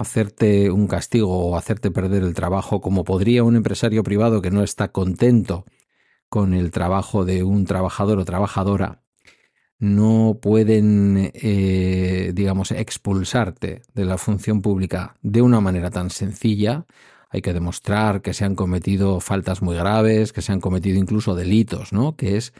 hacerte 0.00 0.70
un 0.70 0.86
castigo 0.86 1.50
o 1.50 1.56
hacerte 1.56 1.90
perder 1.90 2.22
el 2.22 2.34
trabajo 2.34 2.80
como 2.80 3.04
podría 3.04 3.44
un 3.44 3.56
empresario 3.56 4.02
privado 4.02 4.42
que 4.42 4.50
no 4.50 4.62
está 4.62 4.92
contento 4.92 5.66
con 6.28 6.54
el 6.54 6.70
trabajo 6.70 7.24
de 7.24 7.42
un 7.42 7.66
trabajador 7.66 8.18
o 8.18 8.24
trabajadora 8.24 9.02
no 9.80 10.38
pueden, 10.42 11.32
eh, 11.34 12.32
digamos, 12.34 12.70
expulsarte 12.70 13.82
de 13.94 14.04
la 14.04 14.18
función 14.18 14.60
pública 14.60 15.16
de 15.22 15.40
una 15.42 15.60
manera 15.60 15.90
tan 15.90 16.10
sencilla. 16.10 16.86
Hay 17.30 17.40
que 17.40 17.54
demostrar 17.54 18.20
que 18.20 18.34
se 18.34 18.44
han 18.44 18.54
cometido 18.54 19.20
faltas 19.20 19.62
muy 19.62 19.76
graves, 19.76 20.32
que 20.34 20.42
se 20.42 20.52
han 20.52 20.60
cometido 20.60 20.98
incluso 20.98 21.34
delitos, 21.34 21.94
¿no? 21.94 22.14
Que 22.14 22.36
es 22.36 22.52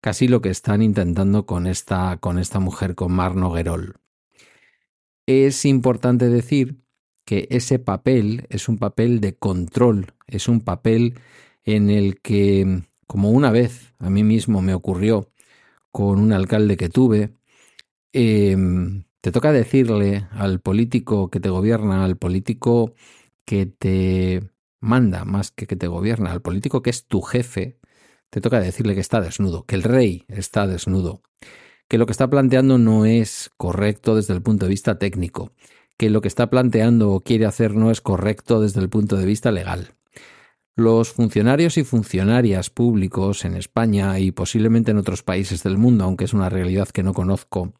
casi 0.00 0.28
lo 0.28 0.40
que 0.40 0.48
están 0.48 0.80
intentando 0.82 1.44
con 1.44 1.66
esta, 1.66 2.16
con 2.18 2.38
esta 2.38 2.58
mujer, 2.58 2.94
con 2.94 3.12
Mar 3.12 3.36
Noguerol. 3.36 3.96
Es 5.26 5.64
importante 5.66 6.30
decir 6.30 6.81
que 7.24 7.48
ese 7.50 7.78
papel 7.78 8.46
es 8.50 8.68
un 8.68 8.78
papel 8.78 9.20
de 9.20 9.34
control, 9.36 10.14
es 10.26 10.48
un 10.48 10.60
papel 10.60 11.14
en 11.64 11.90
el 11.90 12.20
que, 12.20 12.82
como 13.06 13.30
una 13.30 13.50
vez 13.50 13.94
a 13.98 14.10
mí 14.10 14.24
mismo 14.24 14.62
me 14.62 14.74
ocurrió, 14.74 15.30
con 15.92 16.18
un 16.18 16.32
alcalde 16.32 16.76
que 16.76 16.88
tuve, 16.88 17.34
em, 18.12 19.04
te 19.20 19.32
toca 19.32 19.52
decirle 19.52 20.28
al 20.32 20.60
político 20.60 21.30
que 21.30 21.40
te 21.40 21.50
gobierna, 21.50 22.04
al 22.04 22.16
político 22.16 22.94
que 23.44 23.66
te 23.66 24.50
manda 24.80 25.24
más 25.24 25.50
que 25.52 25.66
que 25.66 25.76
te 25.76 25.86
gobierna, 25.88 26.32
al 26.32 26.42
político 26.42 26.82
que 26.82 26.90
es 26.90 27.06
tu 27.06 27.22
jefe, 27.22 27.78
te 28.30 28.40
toca 28.40 28.60
decirle 28.60 28.94
que 28.94 29.00
está 29.00 29.20
desnudo, 29.20 29.64
que 29.66 29.76
el 29.76 29.82
rey 29.84 30.24
está 30.28 30.66
desnudo, 30.66 31.22
que 31.88 31.98
lo 31.98 32.06
que 32.06 32.12
está 32.12 32.28
planteando 32.30 32.78
no 32.78 33.04
es 33.06 33.50
correcto 33.56 34.16
desde 34.16 34.34
el 34.34 34.42
punto 34.42 34.66
de 34.66 34.70
vista 34.70 34.98
técnico, 34.98 35.52
que 35.96 36.10
lo 36.10 36.20
que 36.20 36.28
está 36.28 36.50
planteando 36.50 37.12
o 37.12 37.20
quiere 37.20 37.46
hacer 37.46 37.74
no 37.74 37.90
es 37.90 38.00
correcto 38.00 38.60
desde 38.60 38.80
el 38.80 38.88
punto 38.88 39.16
de 39.16 39.26
vista 39.26 39.50
legal. 39.52 39.94
Los 40.74 41.12
funcionarios 41.12 41.76
y 41.76 41.84
funcionarias 41.84 42.70
públicos 42.70 43.44
en 43.44 43.56
España 43.56 44.18
y 44.18 44.30
posiblemente 44.30 44.90
en 44.90 44.98
otros 44.98 45.22
países 45.22 45.62
del 45.62 45.76
mundo, 45.76 46.04
aunque 46.04 46.24
es 46.24 46.32
una 46.32 46.48
realidad 46.48 46.88
que 46.88 47.02
no 47.02 47.12
conozco, 47.12 47.74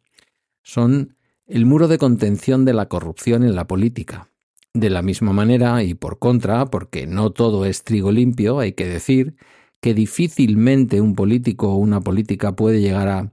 son 0.61 1.15
el 1.47 1.65
muro 1.65 1.87
de 1.87 1.97
contención 1.97 2.65
de 2.65 2.73
la 2.73 2.87
corrupción 2.87 3.43
en 3.43 3.55
la 3.55 3.67
política. 3.67 4.29
De 4.73 4.89
la 4.89 5.01
misma 5.01 5.33
manera, 5.33 5.83
y 5.83 5.93
por 5.93 6.19
contra, 6.19 6.65
porque 6.67 7.05
no 7.05 7.31
todo 7.31 7.65
es 7.65 7.83
trigo 7.83 8.11
limpio, 8.11 8.59
hay 8.59 8.73
que 8.73 8.87
decir 8.87 9.35
que 9.81 9.93
difícilmente 9.93 11.01
un 11.01 11.13
político 11.13 11.73
o 11.73 11.75
una 11.75 11.99
política 11.99 12.55
puede 12.55 12.79
llegar 12.79 13.07
a 13.07 13.31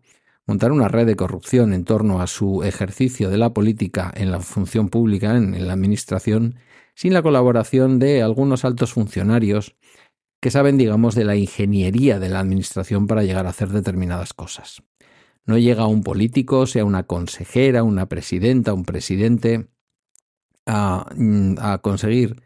montar 0.50 0.72
una 0.72 0.88
red 0.88 1.06
de 1.06 1.14
corrupción 1.14 1.72
en 1.72 1.84
torno 1.84 2.20
a 2.20 2.26
su 2.26 2.64
ejercicio 2.64 3.30
de 3.30 3.38
la 3.38 3.54
política 3.54 4.12
en 4.16 4.32
la 4.32 4.40
función 4.40 4.88
pública, 4.88 5.36
en, 5.36 5.64
la 5.64 5.72
administración, 5.72 6.56
sin 6.96 7.14
la 7.14 7.22
colaboración 7.22 8.00
de 8.00 8.20
algunos 8.20 8.64
altos 8.64 8.92
funcionarios 8.92 9.76
que 10.40 10.50
saben, 10.50 10.76
digamos, 10.76 11.14
de 11.14 11.24
la 11.24 11.36
ingeniería 11.36 12.18
de 12.18 12.30
la 12.30 12.40
administración 12.40 13.06
para 13.06 13.22
llegar 13.22 13.46
a 13.46 13.50
hacer 13.50 13.68
determinadas 13.68 14.34
cosas. 14.34 14.82
No 15.46 15.56
llega 15.56 15.86
un 15.86 16.02
político, 16.02 16.66
sea 16.66 16.84
una 16.84 17.04
consejera, 17.04 17.84
una 17.84 18.06
presidenta, 18.06 18.74
un 18.74 18.84
presidente, 18.84 19.68
a, 20.66 21.06
mm, 21.14 21.54
conseguir 21.80 22.42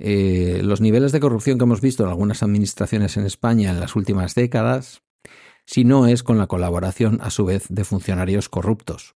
eh, 0.00 0.60
los 0.64 0.80
niveles 0.80 1.12
de 1.12 1.20
corrupción 1.20 1.56
que 1.56 1.64
hemos 1.64 1.80
visto 1.80 2.02
en 2.02 2.08
algunas 2.08 2.42
administraciones 2.42 3.16
en 3.16 3.26
España 3.26 3.70
en 3.70 3.78
las 3.78 3.94
últimas 3.94 4.34
décadas, 4.34 5.03
si 5.66 5.84
no 5.84 6.06
es 6.06 6.22
con 6.22 6.38
la 6.38 6.46
colaboración, 6.46 7.20
a 7.22 7.30
su 7.30 7.44
vez, 7.44 7.66
de 7.68 7.84
funcionarios 7.84 8.48
corruptos. 8.48 9.14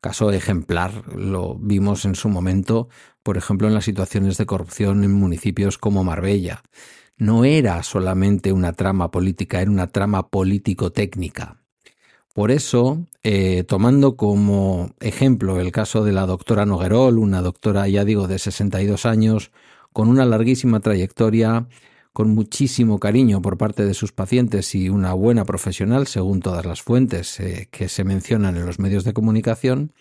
Caso 0.00 0.30
ejemplar 0.32 1.14
lo 1.14 1.54
vimos 1.54 2.04
en 2.04 2.14
su 2.14 2.28
momento, 2.28 2.88
por 3.22 3.38
ejemplo, 3.38 3.68
en 3.68 3.74
las 3.74 3.86
situaciones 3.86 4.36
de 4.36 4.44
corrupción 4.44 5.02
en 5.02 5.12
municipios 5.12 5.78
como 5.78 6.04
Marbella. 6.04 6.62
No 7.16 7.44
era 7.44 7.82
solamente 7.82 8.52
una 8.52 8.72
trama 8.72 9.10
política, 9.10 9.62
era 9.62 9.70
una 9.70 9.86
trama 9.86 10.28
político-técnica. 10.28 11.64
Por 12.34 12.50
eso, 12.50 13.06
eh, 13.22 13.62
tomando 13.62 14.16
como 14.16 14.90
ejemplo 14.98 15.60
el 15.60 15.70
caso 15.70 16.04
de 16.04 16.12
la 16.12 16.26
doctora 16.26 16.66
Noguerol, 16.66 17.18
una 17.18 17.40
doctora, 17.40 17.86
ya 17.88 18.04
digo, 18.04 18.26
de 18.26 18.40
62 18.40 19.06
años, 19.06 19.52
con 19.92 20.08
una 20.08 20.24
larguísima 20.26 20.80
trayectoria, 20.80 21.68
con 22.14 22.32
muchísimo 22.32 23.00
cariño 23.00 23.42
por 23.42 23.58
parte 23.58 23.84
de 23.84 23.92
sus 23.92 24.12
pacientes 24.12 24.76
y 24.76 24.88
una 24.88 25.14
buena 25.14 25.44
profesional, 25.44 26.06
según 26.06 26.38
todas 26.38 26.64
las 26.64 26.80
fuentes 26.80 27.40
eh, 27.40 27.68
que 27.72 27.88
se 27.88 28.04
mencionan 28.04 28.56
en 28.56 28.64
los 28.64 28.78
medios 28.78 29.02
de 29.02 29.12
comunicación, 29.12 29.92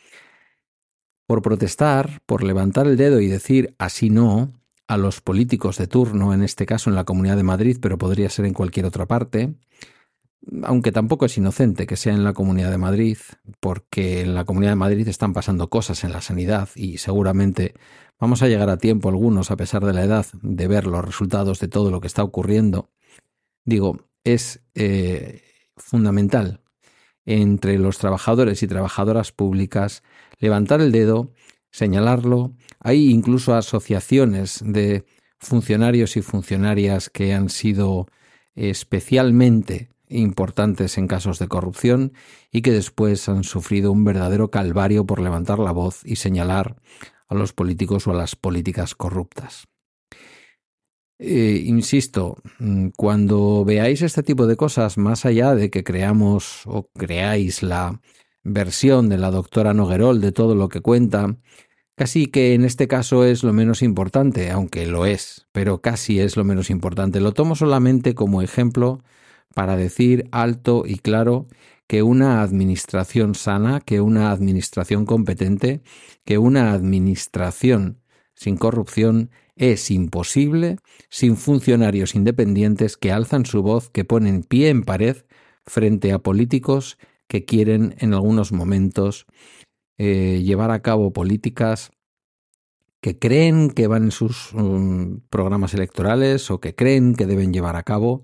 por 1.26 1.42
protestar, 1.42 2.22
por 2.28 2.44
levantar 2.44 2.86
el 2.86 2.98
dedo 2.98 3.20
y 3.20 3.28
decir 3.28 3.74
así 3.80 4.12
no 4.12 4.54
a 4.88 4.98
los 4.98 5.22
políticos 5.22 5.80
de 5.80 5.88
turno, 5.88 6.36
en 6.36 6.44
este 6.44 6.68
caso 6.68 6.92
en 6.92 6.96
la 6.96 7.04
Comunidad 7.04 7.36
de 7.36 7.44
Madrid, 7.44 7.80
pero 7.82 7.98
podría 7.98 8.30
ser 8.30 8.46
en 8.46 8.54
cualquier 8.54 8.86
otra 8.86 9.08
parte, 9.08 9.56
aunque 10.64 10.92
tampoco 10.92 11.26
es 11.26 11.38
inocente 11.38 11.88
que 11.88 11.96
sea 11.96 12.14
en 12.14 12.24
la 12.24 12.34
Comunidad 12.34 12.72
de 12.72 12.78
Madrid, 12.78 13.18
porque 13.60 14.22
en 14.22 14.36
la 14.36 14.46
Comunidad 14.46 14.72
de 14.72 14.78
Madrid 14.78 15.08
están 15.08 15.34
pasando 15.34 15.70
cosas 15.70 16.04
en 16.04 16.12
la 16.12 16.22
sanidad 16.22 16.70
y 16.76 16.98
seguramente 16.98 17.74
vamos 18.20 18.42
a 18.42 18.48
llegar 18.48 18.70
a 18.70 18.78
tiempo 18.78 19.10
algunos, 19.10 19.52
a 19.52 19.56
pesar 19.56 19.86
de 19.86 19.94
la 19.94 20.04
edad, 20.04 20.26
de 20.42 20.68
ver 20.68 20.86
los 20.86 21.04
resultados 21.04 21.60
de 21.60 21.68
todo 21.68 21.92
lo 21.92 22.02
que 22.02 22.08
está 22.08 22.24
ocurriendo. 22.24 22.90
Digo, 23.66 24.08
es 24.24 24.62
eh, 24.76 25.42
fundamental 25.78 26.62
entre 27.26 27.78
los 27.78 27.98
trabajadores 27.98 28.64
y 28.64 28.68
trabajadoras 28.68 29.32
públicas 29.32 30.04
levantar 30.40 30.82
el 30.82 30.92
dedo, 30.92 31.32
señalarlo. 31.72 32.54
Hay 32.80 33.10
incluso 33.10 33.56
asociaciones 33.56 34.62
de 34.66 35.06
funcionarios 35.40 36.18
y 36.18 36.22
funcionarias 36.22 37.10
que 37.10 37.34
han 37.34 37.50
sido 37.50 38.08
especialmente 38.56 39.93
importantes 40.14 40.98
en 40.98 41.08
casos 41.08 41.40
de 41.40 41.48
corrupción 41.48 42.14
y 42.52 42.62
que 42.62 42.72
después 42.72 43.28
han 43.30 43.44
sufrido 43.44 43.92
un 43.92 44.04
verdadero 44.04 44.50
calvario 44.50 45.06
por 45.06 45.20
levantar 45.20 45.60
la 45.60 45.72
voz 45.72 46.02
y 46.06 46.18
señalar 46.18 46.78
a 47.28 47.36
los 47.36 47.54
políticos 47.54 48.08
o 48.08 48.12
a 48.12 48.16
las 48.16 48.36
políticas 48.36 48.96
corruptas. 48.96 49.68
Eh, 51.20 51.64
insisto, 51.66 52.38
mm, 52.60 52.90
cuando 52.98 53.64
veáis 53.66 54.02
este 54.02 54.24
tipo 54.24 54.48
de 54.48 54.58
cosas, 54.58 54.98
más 54.98 55.26
allá 55.26 55.56
de 55.56 55.70
que 55.70 55.84
creamos 55.84 56.64
o 56.66 56.90
creáis 56.98 57.64
la 57.64 58.02
versión 58.44 59.10
de 59.10 59.18
la 59.18 59.32
doctora 59.32 59.74
Noguerol 59.74 60.20
de 60.22 60.32
todo 60.32 60.56
lo 60.56 60.70
que 60.70 60.82
cuenta, 60.82 61.38
casi 61.96 62.28
que 62.28 62.54
en 62.54 62.66
este 62.66 62.88
caso 62.88 63.26
es 63.26 63.44
lo 63.44 63.54
menos 63.54 63.82
importante, 63.82 64.52
aunque 64.52 64.86
lo 64.86 65.06
es, 65.06 65.48
pero 65.52 65.82
casi 65.82 66.20
es 66.20 66.36
lo 66.36 66.44
menos 66.44 66.70
importante. 66.70 67.22
Lo 67.22 67.34
tomo 67.34 67.56
solamente 67.56 68.16
como 68.16 68.42
ejemplo 68.42 69.02
para 69.54 69.76
decir 69.76 70.28
alto 70.32 70.84
y 70.86 70.98
claro 70.98 71.48
que 71.88 72.04
una 72.04 72.42
administración 72.42 73.36
sana, 73.36 73.82
que 73.82 74.02
una 74.02 74.32
administración 74.32 75.06
competente, 75.06 75.82
que 76.26 76.38
una 76.38 76.74
administración 76.74 78.02
sin 78.36 78.58
corrupción 78.58 79.30
es 79.56 79.92
imposible 79.92 80.78
sin 81.10 81.38
funcionarios 81.38 82.16
independientes 82.16 82.98
que 82.98 83.12
alzan 83.12 83.46
su 83.46 83.62
voz, 83.62 83.90
que 83.90 84.06
ponen 84.06 84.44
pie 84.44 84.70
en 84.70 84.84
pared 84.84 85.18
frente 85.66 86.12
a 86.12 86.20
políticos 86.20 86.98
que 87.28 87.46
quieren 87.46 87.96
en 88.00 88.14
algunos 88.14 88.52
momentos 88.52 89.26
eh, 89.98 90.42
llevar 90.44 90.72
a 90.72 90.82
cabo 90.82 91.14
políticas 91.14 91.92
que 93.04 93.20
creen 93.20 93.70
que 93.70 93.88
van 93.88 94.06
en 94.06 94.12
sus 94.12 94.54
um, 94.54 95.20
programas 95.30 95.74
electorales 95.74 96.50
o 96.50 96.62
que 96.62 96.74
creen 96.74 97.16
que 97.16 97.26
deben 97.26 97.52
llevar 97.52 97.76
a 97.76 97.84
cabo, 97.84 98.22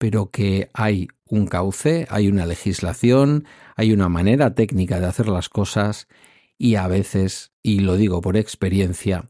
pero 0.00 0.30
que 0.30 0.70
hay 0.72 1.08
un 1.26 1.46
cauce, 1.46 2.06
hay 2.08 2.28
una 2.28 2.46
legislación, 2.46 3.44
hay 3.76 3.92
una 3.92 4.08
manera 4.08 4.54
técnica 4.54 4.98
de 4.98 5.04
hacer 5.04 5.28
las 5.28 5.50
cosas 5.50 6.08
y 6.56 6.76
a 6.76 6.88
veces, 6.88 7.52
y 7.62 7.80
lo 7.80 7.96
digo 7.96 8.22
por 8.22 8.38
experiencia, 8.38 9.28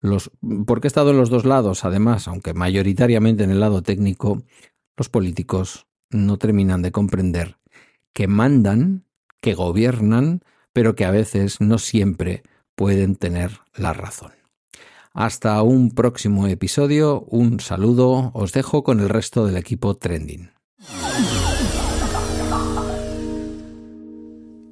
los, 0.00 0.32
porque 0.66 0.88
he 0.88 0.90
estado 0.90 1.12
en 1.12 1.18
los 1.18 1.30
dos 1.30 1.44
lados, 1.44 1.84
además, 1.84 2.26
aunque 2.26 2.52
mayoritariamente 2.52 3.44
en 3.44 3.52
el 3.52 3.60
lado 3.60 3.82
técnico, 3.82 4.42
los 4.96 5.08
políticos 5.08 5.86
no 6.10 6.36
terminan 6.36 6.82
de 6.82 6.90
comprender 6.90 7.58
que 8.12 8.26
mandan, 8.26 9.04
que 9.40 9.54
gobiernan, 9.54 10.42
pero 10.72 10.96
que 10.96 11.04
a 11.04 11.12
veces 11.12 11.60
no 11.60 11.78
siempre 11.78 12.42
pueden 12.74 13.14
tener 13.14 13.60
la 13.72 13.92
razón. 13.92 14.37
Hasta 15.20 15.60
un 15.62 15.90
próximo 15.90 16.46
episodio, 16.46 17.22
un 17.22 17.58
saludo, 17.58 18.30
os 18.34 18.52
dejo 18.52 18.84
con 18.84 19.00
el 19.00 19.08
resto 19.08 19.44
del 19.44 19.56
equipo 19.56 19.96
Trending. 19.96 20.52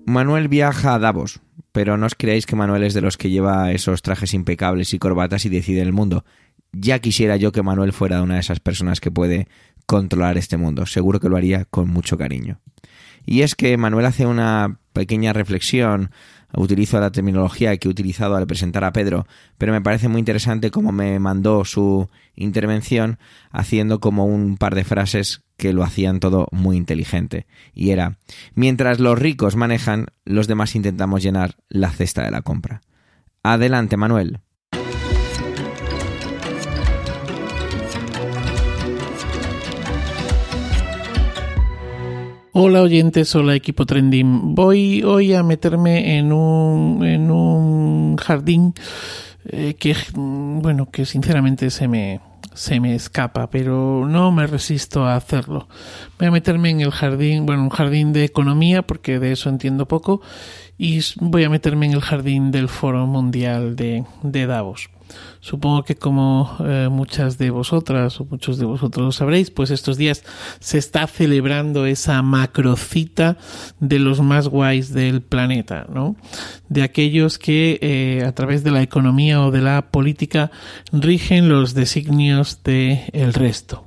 Manuel 0.06 0.46
viaja 0.46 0.94
a 0.94 1.00
Davos, 1.00 1.40
pero 1.72 1.96
no 1.96 2.06
os 2.06 2.14
creáis 2.14 2.46
que 2.46 2.54
Manuel 2.54 2.84
es 2.84 2.94
de 2.94 3.00
los 3.00 3.16
que 3.16 3.28
lleva 3.28 3.72
esos 3.72 4.02
trajes 4.02 4.34
impecables 4.34 4.94
y 4.94 5.00
corbatas 5.00 5.44
y 5.46 5.48
decide 5.48 5.82
el 5.82 5.92
mundo. 5.92 6.24
Ya 6.70 7.00
quisiera 7.00 7.36
yo 7.36 7.50
que 7.50 7.64
Manuel 7.64 7.92
fuera 7.92 8.22
una 8.22 8.34
de 8.34 8.40
esas 8.40 8.60
personas 8.60 9.00
que 9.00 9.10
puede 9.10 9.48
controlar 9.86 10.38
este 10.38 10.56
mundo. 10.56 10.86
Seguro 10.86 11.18
que 11.18 11.28
lo 11.28 11.36
haría 11.36 11.64
con 11.64 11.88
mucho 11.88 12.16
cariño. 12.16 12.60
Y 13.24 13.42
es 13.42 13.56
que 13.56 13.76
Manuel 13.76 14.06
hace 14.06 14.26
una 14.26 14.78
pequeña 14.92 15.32
reflexión 15.32 16.12
utilizo 16.54 17.00
la 17.00 17.10
terminología 17.10 17.76
que 17.76 17.88
he 17.88 17.90
utilizado 17.90 18.36
al 18.36 18.46
presentar 18.46 18.84
a 18.84 18.92
Pedro, 18.92 19.26
pero 19.58 19.72
me 19.72 19.80
parece 19.80 20.08
muy 20.08 20.18
interesante 20.18 20.70
cómo 20.70 20.92
me 20.92 21.18
mandó 21.18 21.64
su 21.64 22.08
intervención 22.34 23.18
haciendo 23.50 24.00
como 24.00 24.26
un 24.26 24.56
par 24.56 24.74
de 24.74 24.84
frases 24.84 25.42
que 25.56 25.72
lo 25.72 25.82
hacían 25.82 26.20
todo 26.20 26.48
muy 26.52 26.76
inteligente. 26.76 27.46
Y 27.74 27.90
era, 27.90 28.18
mientras 28.54 29.00
los 29.00 29.18
ricos 29.18 29.56
manejan, 29.56 30.06
los 30.24 30.46
demás 30.46 30.74
intentamos 30.74 31.22
llenar 31.22 31.56
la 31.68 31.90
cesta 31.90 32.22
de 32.22 32.30
la 32.30 32.42
compra. 32.42 32.82
Adelante, 33.42 33.96
Manuel. 33.96 34.40
Hola 42.58 42.80
oyentes, 42.80 43.34
hola 43.34 43.54
equipo 43.54 43.84
trending. 43.84 44.54
Voy 44.54 45.02
hoy 45.02 45.34
a 45.34 45.42
meterme 45.42 46.16
en 46.16 46.32
un, 46.32 47.04
en 47.04 47.30
un 47.30 48.16
jardín 48.16 48.72
eh, 49.44 49.75
que, 49.78 49.94
bueno, 50.14 50.90
que 50.90 51.04
sinceramente 51.04 51.68
se 51.68 51.86
me, 51.86 52.22
se 52.54 52.80
me 52.80 52.94
escapa, 52.94 53.50
pero 53.50 54.06
no 54.08 54.32
me 54.32 54.46
resisto 54.46 55.04
a 55.04 55.16
hacerlo. 55.16 55.68
Voy 56.18 56.28
a 56.28 56.30
meterme 56.30 56.70
en 56.70 56.80
el 56.80 56.92
jardín, 56.92 57.44
bueno, 57.44 57.62
un 57.62 57.68
jardín 57.68 58.14
de 58.14 58.25
economía, 58.25 58.80
porque 58.80 59.18
de 59.18 59.32
eso 59.32 59.50
entiendo 59.50 59.86
poco, 59.86 60.22
y 60.78 61.00
voy 61.16 61.44
a 61.44 61.50
meterme 61.50 61.84
en 61.84 61.92
el 61.92 62.00
jardín 62.00 62.52
del 62.52 62.70
Foro 62.70 63.06
Mundial 63.06 63.76
de, 63.76 64.06
de 64.22 64.46
Davos. 64.46 64.88
Supongo 65.40 65.84
que 65.84 65.94
como 65.94 66.56
eh, 66.60 66.88
muchas 66.90 67.38
de 67.38 67.50
vosotras 67.50 68.20
o 68.20 68.25
muchos 68.25 68.58
de 68.58 68.64
vosotros 68.64 69.04
lo 69.04 69.12
sabréis, 69.12 69.50
pues 69.50 69.70
estos 69.70 69.96
días 69.96 70.25
se 70.58 70.78
está 70.78 71.06
celebrando 71.06 71.86
esa 71.86 72.20
macrocita 72.22 73.36
de 73.80 73.98
los 73.98 74.20
más 74.20 74.48
guays 74.48 74.92
del 74.92 75.22
planeta, 75.22 75.86
¿no? 75.88 76.16
De 76.68 76.82
aquellos 76.82 77.38
que 77.38 77.78
eh, 77.80 78.25
a 78.26 78.32
través 78.32 78.64
de 78.64 78.70
la 78.70 78.82
economía 78.82 79.42
o 79.42 79.50
de 79.50 79.60
la 79.60 79.90
política 79.90 80.50
rigen 80.92 81.48
los 81.48 81.75
designios 81.75 82.62
del 82.62 83.04
el 83.12 83.32
resto. 83.32 83.85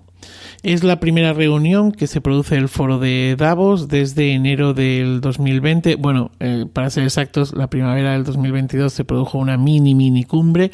Es 0.61 0.83
la 0.83 0.99
primera 0.99 1.31
reunión 1.31 1.93
que 1.93 2.05
se 2.05 2.19
produce 2.19 2.55
el 2.55 2.67
foro 2.67 2.99
de 2.99 3.35
Davos 3.37 3.87
desde 3.87 4.33
enero 4.33 4.73
del 4.73 5.21
2020. 5.21 5.95
Bueno, 5.95 6.31
eh, 6.41 6.65
para 6.73 6.89
ser 6.89 7.05
exactos, 7.05 7.53
la 7.53 7.69
primavera 7.69 8.11
del 8.11 8.25
2022 8.25 8.91
se 8.91 9.05
produjo 9.05 9.37
una 9.37 9.57
mini, 9.57 9.95
mini 9.95 10.25
cumbre, 10.25 10.71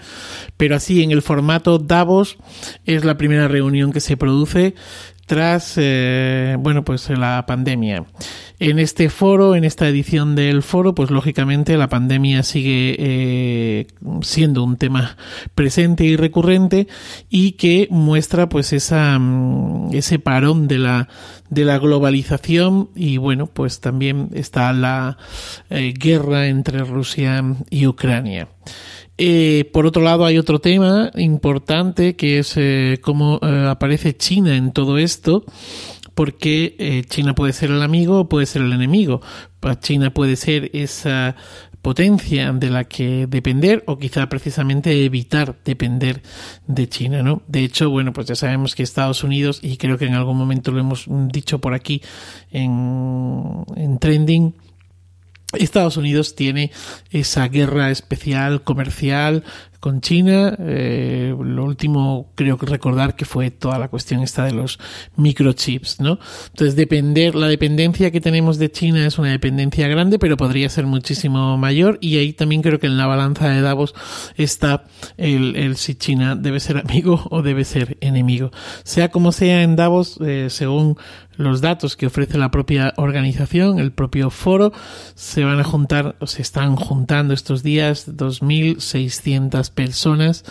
pero 0.58 0.75
así 0.75 1.04
en 1.04 1.12
el 1.12 1.22
formato 1.22 1.77
Davos 1.77 2.38
es 2.86 3.06
la 3.06 3.15
primera 3.18 3.48
reunión 3.48 3.92
que 3.92 4.00
se 4.00 4.18
produce 4.18 4.74
tras 5.25 5.74
eh, 5.77 6.55
bueno 6.60 6.84
pues 6.84 7.10
la 7.10 7.46
pandemia. 7.46 8.05
En 8.60 8.79
este 8.79 9.10
foro 9.10 9.55
en 9.55 9.63
esta 9.63 9.88
edición 9.88 10.36
del 10.36 10.63
foro 10.63 10.96
pues 10.96 11.12
lógicamente 11.12 11.77
la 11.77 11.89
pandemia 11.89 12.44
sigue 12.44 12.96
eh, 12.98 13.88
siendo 14.22 14.63
un 14.63 14.77
tema 14.77 15.17
presente 15.55 16.05
y 16.05 16.15
recurrente 16.15 16.88
y 17.29 17.53
que 17.53 17.88
muestra 17.89 18.48
pues 18.48 18.72
esa 18.74 19.17
mm, 19.20 19.94
ese 19.94 20.20
parón 20.20 20.67
de 20.67 20.77
la 20.77 21.10
de 21.50 21.65
la 21.65 21.77
globalización 21.79 22.89
y 22.96 23.17
bueno 23.17 23.48
pues 23.48 23.82
también 23.82 24.29
está 24.34 24.72
la 24.74 25.17
eh, 25.70 25.94
guerra 25.98 26.48
entre 26.48 26.79
Rusia 26.79 27.44
y 27.70 27.88
Ucrania 27.88 28.48
eh, 29.18 29.70
por 29.72 29.86
otro 29.86 30.02
lado, 30.02 30.26
hay 30.26 30.38
otro 30.38 30.60
tema 30.60 31.12
importante 31.16 32.16
que 32.16 32.40
es 32.40 32.54
eh, 32.58 33.00
cómo 33.02 33.40
eh, 33.42 33.66
aparece 33.68 34.16
China 34.16 34.56
en 34.56 34.72
todo 34.72 34.98
esto, 34.98 35.44
porque 36.14 37.04
China 37.10 37.36
puede 37.36 37.52
ser 37.52 37.72
el 37.72 37.82
amigo 37.82 38.22
o 38.22 38.30
puede 38.30 38.46
ser 38.46 38.62
el 38.62 38.72
enemigo. 38.72 39.22
China 39.82 40.14
puede 40.14 40.36
ser 40.36 40.70
esa 40.74 41.36
potencia 41.86 42.52
de 42.52 42.72
la 42.72 42.86
que 42.86 43.28
depender 43.28 43.84
o 43.86 44.00
quizá 44.00 44.28
precisamente 44.28 45.06
evitar 45.06 45.56
depender 45.64 46.24
de 46.66 46.90
China, 46.90 47.22
¿no? 47.22 47.44
De 47.48 47.64
hecho, 47.64 47.92
bueno, 47.92 48.12
pues 48.12 48.26
ya 48.26 48.34
sabemos 48.34 48.74
que 48.74 48.82
Estados 48.82 49.24
Unidos, 49.24 49.60
y 49.62 49.78
creo 49.78 49.98
que 50.00 50.06
en 50.06 50.16
algún 50.16 50.36
momento 50.36 50.72
lo 50.72 50.80
hemos 50.80 51.06
dicho 51.32 51.60
por 51.60 51.76
aquí 51.76 52.02
en, 52.50 53.64
en 53.76 54.00
Trending, 54.00 54.56
Estados 55.60 55.98
Unidos 55.98 56.36
tiene 56.36 56.72
esa 57.12 57.48
guerra 57.48 57.92
especial 57.92 58.64
comercial 58.64 59.44
con 59.86 60.01
China. 60.01 60.56
Eh, 60.58 61.36
lo 61.39 61.63
último 61.63 62.32
creo 62.34 62.58
que 62.58 62.65
recordar 62.65 63.15
que 63.15 63.24
fue 63.24 63.51
toda 63.51 63.77
la 63.77 63.88
cuestión 63.88 64.24
esta 64.24 64.44
de 64.44 64.51
los 64.51 64.80
microchips, 65.15 66.00
¿no? 66.00 66.18
Entonces 66.48 66.75
depender, 66.75 67.36
la 67.36 67.48
dependencia 67.48 68.10
que 68.10 68.20
tenemos 68.20 68.58
de 68.58 68.72
China 68.72 69.06
es 69.06 69.20
una 69.20 69.30
dependencia 69.30 69.88
grande, 69.88 70.18
pero 70.18 70.38
podría 70.38 70.70
ser 70.70 70.88
muchísimo 70.88 71.56
mayor 71.60 72.00
y 72.01 72.18
ahí 72.18 72.34
también 72.34 72.63
creo 72.63 72.80
que 72.80 72.88
en 72.88 72.98
la 72.98 73.06
balanza 73.06 73.48
de 73.50 73.62
Davos 73.62 73.94
está 74.38 74.86
el, 75.18 75.75
si 75.75 75.94
China 75.94 76.36
debe 76.36 76.60
ser 76.60 76.77
amigo 76.77 77.24
o 77.30 77.44
debe 77.44 77.63
ser 77.63 77.96
enemigo. 78.01 78.50
Sea 78.84 79.10
como 79.10 79.32
sea 79.32 79.62
en 79.62 79.75
Davos, 79.75 80.18
eh, 80.20 80.48
según 80.50 80.98
los 81.38 81.62
datos 81.62 81.96
que 81.96 82.08
ofrece 82.08 82.38
la 82.38 82.51
propia 82.51 82.94
organización, 82.98 83.80
el 83.80 83.92
propio 83.92 84.30
foro, 84.30 84.72
se 85.15 85.44
van 85.44 85.60
a 85.60 85.63
juntar, 85.63 86.15
o 86.20 86.27
se 86.27 86.42
están 86.42 86.75
juntando 86.75 87.34
estos 87.34 87.63
días 87.63 88.08
2.600 88.08 89.72
personas 89.75 90.44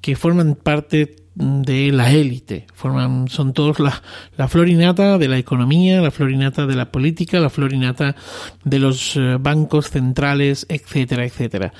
que 0.00 0.16
forman 0.16 0.54
parte 0.54 1.16
de 1.38 1.92
la 1.92 2.10
élite, 2.10 2.66
forman, 2.74 3.28
son 3.28 3.52
todos 3.52 3.78
la, 3.78 4.02
la 4.36 4.48
florinata 4.48 5.18
de 5.18 5.28
la 5.28 5.38
economía, 5.38 6.00
la 6.00 6.10
florinata 6.10 6.66
de 6.66 6.74
la 6.74 6.90
política, 6.90 7.38
la 7.38 7.48
florinata 7.48 8.16
de 8.64 8.78
los 8.80 9.14
eh, 9.16 9.36
bancos 9.38 9.90
centrales, 9.90 10.66
etcétera, 10.68 11.24
etcétera. 11.24 11.72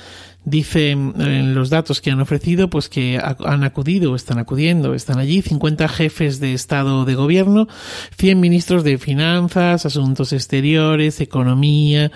Dicen 0.45 1.15
en 1.19 1.55
los 1.55 1.69
datos 1.69 2.01
que 2.01 2.11
han 2.11 2.21
ofrecido, 2.21 2.71
pues 2.71 2.89
que 2.89 3.21
han 3.21 3.65
acudido, 3.65 4.15
están 4.15 4.39
acudiendo, 4.39 4.95
están 4.95 5.19
allí 5.19 5.43
50 5.43 5.89
jefes 5.89 6.41
de 6.41 6.55
Estado 6.55 7.05
de 7.05 7.15
Gobierno, 7.15 7.69
100 8.17 8.41
ministros 8.41 8.83
de 8.83 8.97
Finanzas, 8.97 9.85
Asuntos 9.85 10.33
Exteriores, 10.33 11.21
Economía, 11.21 12.13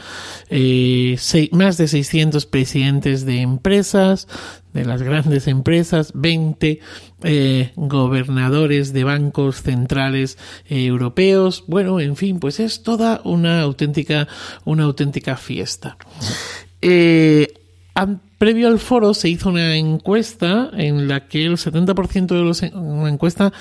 eh, 0.48 1.18
más 1.52 1.76
de 1.76 1.88
600 1.88 2.46
presidentes 2.46 3.26
de 3.26 3.42
empresas, 3.42 4.28
de 4.72 4.84
las 4.84 5.02
grandes 5.02 5.46
empresas, 5.46 6.12
20 6.14 6.80
eh, 7.24 7.72
gobernadores 7.76 8.92
de 8.92 9.04
bancos 9.04 9.62
centrales 9.62 10.38
eh, 10.68 10.86
europeos. 10.86 11.64
Bueno, 11.66 12.00
en 12.00 12.16
fin, 12.16 12.40
pues 12.40 12.60
es 12.60 12.82
toda 12.82 13.20
una 13.24 13.60
auténtica, 13.60 14.28
una 14.64 14.84
auténtica 14.84 15.36
fiesta. 15.36 15.98
I'm 17.94 18.20
previo 18.42 18.66
al 18.66 18.80
foro 18.80 19.14
se 19.14 19.28
hizo 19.28 19.50
una 19.50 19.76
encuesta 19.76 20.68
en 20.72 21.06
la 21.06 21.28
que 21.28 21.44
el 21.44 21.58
70% 21.58 22.26
de 22.26 22.42
los 22.42 22.60
una 22.72 23.08
encuesta 23.08 23.52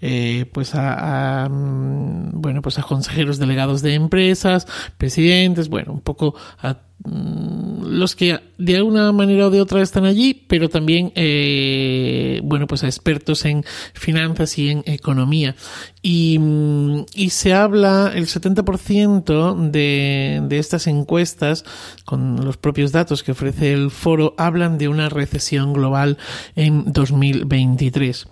eh, 0.00 0.46
pues 0.52 0.76
a, 0.76 1.48
mm, 1.50 2.40
bueno 2.40 2.62
pues 2.62 2.78
a 2.78 2.84
consejeros 2.84 3.38
delegados 3.38 3.82
de 3.82 3.94
empresas 3.94 4.68
presidentes 4.96 5.68
bueno 5.68 5.92
un 5.92 6.02
poco 6.02 6.36
a 6.62 6.76
Mm, 7.04 7.84
los 7.98 8.16
que 8.16 8.40
de 8.58 8.76
alguna 8.76 9.12
manera 9.12 9.46
o 9.46 9.50
de 9.50 9.60
otra 9.60 9.82
están 9.82 10.04
allí, 10.04 10.34
pero 10.34 10.68
también, 10.68 11.12
eh, 11.14 12.40
bueno, 12.42 12.66
pues 12.66 12.82
a 12.82 12.86
expertos 12.86 13.44
en 13.44 13.64
finanzas 13.94 14.58
y 14.58 14.70
en 14.70 14.82
economía. 14.84 15.54
Y, 16.02 16.38
mm, 16.40 17.06
y 17.14 17.30
se 17.30 17.52
habla, 17.54 18.12
el 18.14 18.26
70% 18.26 19.54
de, 19.70 20.42
de 20.42 20.58
estas 20.58 20.88
encuestas, 20.88 21.64
con 22.04 22.44
los 22.44 22.56
propios 22.56 22.90
datos 22.90 23.22
que 23.22 23.32
ofrece 23.32 23.72
el 23.72 23.90
foro, 23.92 24.27
hablan 24.36 24.78
de 24.78 24.88
una 24.88 25.08
recesión 25.08 25.72
global 25.72 26.18
en 26.56 26.92
2023. 26.92 28.26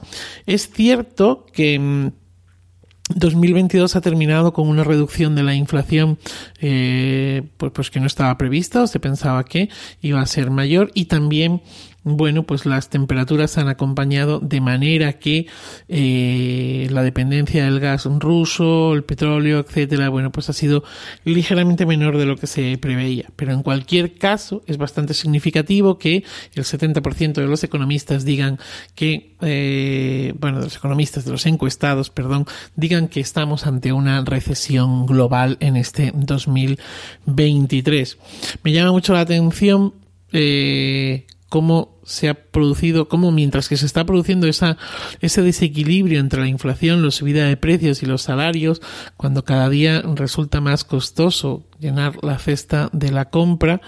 Es 0.46 0.70
cierto 0.70 1.46
que 1.52 1.78
mm, 1.78 2.10
2022 3.14 3.94
ha 3.94 4.00
terminado 4.00 4.52
con 4.52 4.68
una 4.68 4.82
reducción 4.82 5.34
de 5.36 5.44
la 5.44 5.54
inflación 5.54 6.18
eh, 6.60 7.42
pues, 7.56 7.72
pues 7.72 7.90
que 7.90 8.00
no 8.00 8.06
estaba 8.06 8.36
prevista 8.36 8.82
o 8.82 8.86
se 8.86 8.98
pensaba 8.98 9.44
que 9.44 9.68
iba 10.00 10.20
a 10.20 10.26
ser 10.26 10.50
mayor 10.50 10.90
y 10.92 11.04
también 11.04 11.62
bueno, 12.08 12.44
pues 12.44 12.66
las 12.66 12.88
temperaturas 12.88 13.58
han 13.58 13.66
acompañado 13.66 14.38
de 14.38 14.60
manera 14.60 15.14
que 15.14 15.48
eh, 15.88 16.86
la 16.90 17.02
dependencia 17.02 17.64
del 17.64 17.80
gas 17.80 18.04
ruso, 18.04 18.94
el 18.94 19.02
petróleo, 19.02 19.58
etcétera, 19.58 20.08
bueno, 20.08 20.30
pues 20.30 20.48
ha 20.48 20.52
sido 20.52 20.84
ligeramente 21.24 21.84
menor 21.84 22.16
de 22.16 22.26
lo 22.26 22.36
que 22.36 22.46
se 22.46 22.78
preveía. 22.78 23.26
Pero 23.34 23.52
en 23.52 23.64
cualquier 23.64 24.14
caso 24.14 24.62
es 24.68 24.78
bastante 24.78 25.14
significativo 25.14 25.98
que 25.98 26.22
el 26.54 26.62
70% 26.62 27.32
de 27.32 27.48
los 27.48 27.64
economistas 27.64 28.24
digan 28.24 28.60
que, 28.94 29.34
eh, 29.40 30.32
bueno, 30.38 30.58
de 30.58 30.66
los 30.66 30.76
economistas, 30.76 31.24
de 31.24 31.32
los 31.32 31.44
encuestados, 31.46 32.10
perdón, 32.10 32.46
digan 32.76 33.08
que 33.08 33.18
estamos 33.18 33.66
ante 33.66 33.92
una 33.92 34.24
recesión 34.24 35.06
global 35.06 35.56
en 35.58 35.74
este 35.74 36.12
2023. 36.14 38.16
Me 38.62 38.70
llama 38.70 38.92
mucho 38.92 39.12
la 39.12 39.22
atención 39.22 39.92
eh, 40.32 41.26
cómo 41.48 41.98
se 42.04 42.28
ha 42.28 42.34
producido, 42.34 43.08
cómo 43.08 43.32
mientras 43.32 43.68
que 43.68 43.76
se 43.76 43.86
está 43.86 44.04
produciendo 44.04 44.46
esa, 44.46 44.76
ese 45.20 45.42
desequilibrio 45.42 46.20
entre 46.20 46.40
la 46.40 46.48
inflación, 46.48 47.04
la 47.04 47.10
subida 47.10 47.46
de 47.46 47.56
precios 47.56 48.02
y 48.02 48.06
los 48.06 48.22
salarios, 48.22 48.80
cuando 49.16 49.44
cada 49.44 49.68
día 49.68 50.02
resulta 50.14 50.60
más 50.60 50.84
costoso 50.84 51.64
llenar 51.78 52.22
la 52.22 52.38
cesta 52.38 52.90
de 52.92 53.10
la 53.10 53.30
compra, 53.30 53.80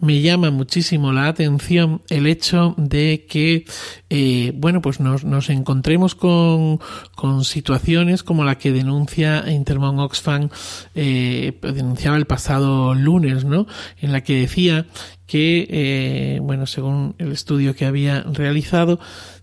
me 0.00 0.20
llama 0.20 0.50
muchísimo 0.50 1.12
la 1.12 1.26
atención 1.26 2.02
el 2.08 2.26
hecho 2.26 2.74
de 2.76 3.26
que, 3.28 3.64
eh, 4.10 4.52
bueno, 4.54 4.80
pues 4.80 5.00
nos, 5.00 5.24
nos 5.24 5.50
encontremos 5.50 6.14
con, 6.14 6.78
con, 7.16 7.44
situaciones 7.44 8.22
como 8.22 8.44
la 8.44 8.58
que 8.58 8.70
denuncia 8.70 9.50
Intermon 9.50 9.98
Oxfam, 9.98 10.50
eh, 10.94 11.58
denunciaba 11.62 12.16
el 12.16 12.26
pasado 12.26 12.94
lunes, 12.94 13.44
¿no? 13.44 13.66
En 14.00 14.12
la 14.12 14.22
que 14.22 14.40
decía 14.40 14.86
que, 15.28 15.68
eh, 15.70 16.40
bueno, 16.42 16.66
según 16.66 17.14
el 17.18 17.30
estudio 17.30 17.76
que 17.76 17.84
había 17.84 18.22
realizado, 18.22 18.98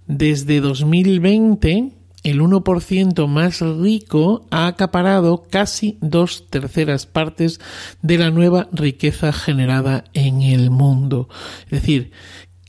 desde 0.07 0.59
2020, 0.59 1.91
el 2.23 2.41
1% 2.41 3.27
más 3.27 3.61
rico 3.61 4.47
ha 4.49 4.65
acaparado 4.65 5.45
casi 5.49 5.99
dos 6.01 6.47
terceras 6.49 7.05
partes 7.05 7.61
de 8.01 8.17
la 8.17 8.31
nueva 8.31 8.67
riqueza 8.71 9.31
generada 9.31 10.05
en 10.13 10.41
el 10.41 10.71
mundo. 10.71 11.29
Es 11.65 11.81
decir, 11.81 12.11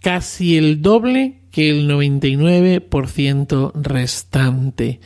casi 0.02 0.58
el 0.58 0.82
doble 0.82 1.40
que 1.50 1.70
el 1.70 1.88
99% 1.88 3.72
restante. 3.74 5.00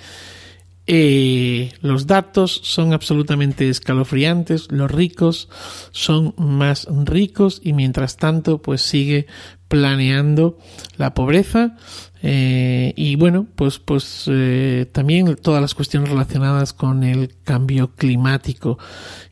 Eh, 0.92 1.70
los 1.82 2.08
datos 2.08 2.62
son 2.64 2.92
absolutamente 2.92 3.68
escalofriantes, 3.68 4.72
los 4.72 4.90
ricos 4.90 5.48
son 5.92 6.34
más 6.36 6.88
ricos 7.04 7.60
y 7.62 7.74
mientras 7.74 8.16
tanto 8.16 8.60
pues 8.60 8.82
sigue 8.82 9.28
planeando 9.68 10.58
la 10.96 11.14
pobreza. 11.14 11.76
Eh, 12.24 12.92
y 12.96 13.14
bueno 13.14 13.46
pues 13.54 13.78
pues 13.78 14.24
eh, 14.26 14.84
también 14.90 15.36
todas 15.36 15.62
las 15.62 15.76
cuestiones 15.76 16.08
relacionadas 16.08 16.72
con 16.72 17.04
el 17.04 17.36
cambio 17.44 17.94
climático 17.94 18.76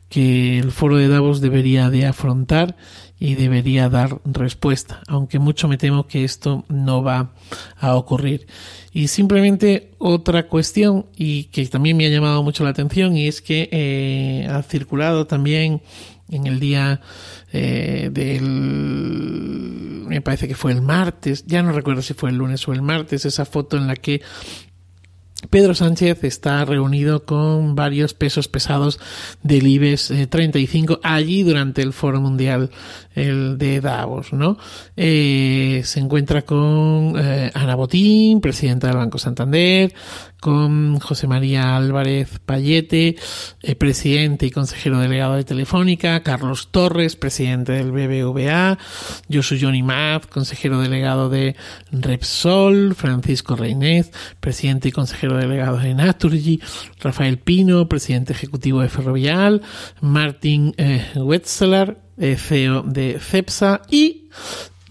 que 0.07 0.59
el 0.59 0.71
foro 0.71 0.95
de 0.95 1.09
Davos 1.09 1.41
debería 1.41 1.89
de 1.89 2.05
afrontar 2.05 2.77
y 3.19 3.35
debería 3.35 3.89
dar 3.89 4.21
respuesta, 4.23 5.01
aunque 5.07 5.39
mucho 5.39 5.67
me 5.67 5.77
temo 5.77 6.07
que 6.07 6.23
esto 6.23 6.65
no 6.69 7.03
va 7.03 7.33
a 7.77 7.95
ocurrir. 7.95 8.47
Y 8.93 9.09
simplemente 9.09 9.91
otra 9.97 10.47
cuestión 10.47 11.05
y 11.17 11.45
que 11.45 11.65
también 11.67 11.97
me 11.97 12.05
ha 12.05 12.09
llamado 12.09 12.43
mucho 12.43 12.63
la 12.63 12.69
atención 12.69 13.17
y 13.17 13.27
es 13.27 13.41
que 13.41 13.69
eh, 13.71 14.47
ha 14.49 14.63
circulado 14.63 15.27
también 15.27 15.81
en 16.31 16.47
el 16.47 16.59
día 16.59 17.01
eh, 17.51 18.09
del 18.11 18.43
me 20.07 20.21
parece 20.21 20.47
que 20.47 20.55
fue 20.55 20.71
el 20.71 20.81
martes 20.81 21.45
ya 21.47 21.63
no 21.63 21.71
recuerdo 21.71 22.01
si 22.01 22.13
fue 22.13 22.29
el 22.29 22.35
lunes 22.35 22.67
o 22.67 22.73
el 22.73 22.81
martes 22.81 23.25
esa 23.25 23.45
foto 23.45 23.77
en 23.77 23.87
la 23.87 23.95
que 23.95 24.21
Pedro 25.49 25.73
Sánchez 25.73 26.25
está 26.25 26.65
reunido 26.65 27.23
con 27.23 27.73
varios 27.73 28.13
pesos 28.13 28.49
pesados 28.49 28.99
del 29.41 29.67
IBEX 29.67 30.11
35 30.29 30.93
eh, 30.93 30.99
allí 31.01 31.43
durante 31.43 31.81
el 31.81 31.93
Foro 31.93 32.19
Mundial 32.19 32.71
el 33.15 33.57
de 33.57 33.81
Davos, 33.81 34.33
¿no? 34.33 34.57
Eh, 34.95 35.81
se 35.85 35.99
encuentra 35.99 36.43
con 36.43 37.15
eh, 37.17 37.51
Ana 37.53 37.75
Botín, 37.75 38.41
presidenta 38.41 38.87
del 38.87 38.97
Banco 38.97 39.17
Santander, 39.17 39.93
con 40.39 40.99
José 40.99 41.27
María 41.27 41.75
Álvarez 41.75 42.39
Payete, 42.45 43.17
presidente 43.77 44.45
y 44.45 44.51
consejero 44.51 44.99
delegado 44.99 45.35
de 45.35 45.43
Telefónica, 45.43 46.21
Carlos 46.23 46.69
Torres, 46.71 47.17
presidente 47.17 47.73
del 47.73 47.91
BBVA, 47.91 48.77
Josu 49.29 49.57
Johnny 49.59 49.83
Math, 49.83 50.27
consejero 50.29 50.79
delegado 50.79 51.29
de 51.29 51.57
Repsol, 51.91 52.95
Francisco 52.95 53.57
Reinez, 53.57 54.11
presidente 54.39 54.87
y 54.87 54.91
consejero 54.93 55.28
delegado 55.37 55.77
de 55.77 55.93
Naturgy, 55.93 56.59
Rafael 56.99 57.37
Pino, 57.37 57.87
presidente 57.87 58.33
ejecutivo 58.33 58.81
de 58.81 58.89
Ferrovial, 58.89 59.61
Martin 60.01 60.73
eh, 60.77 61.05
eh, 62.17 62.35
CEO 62.35 62.83
de 62.83 63.19
CEPSA 63.19 63.81
y 63.89 64.29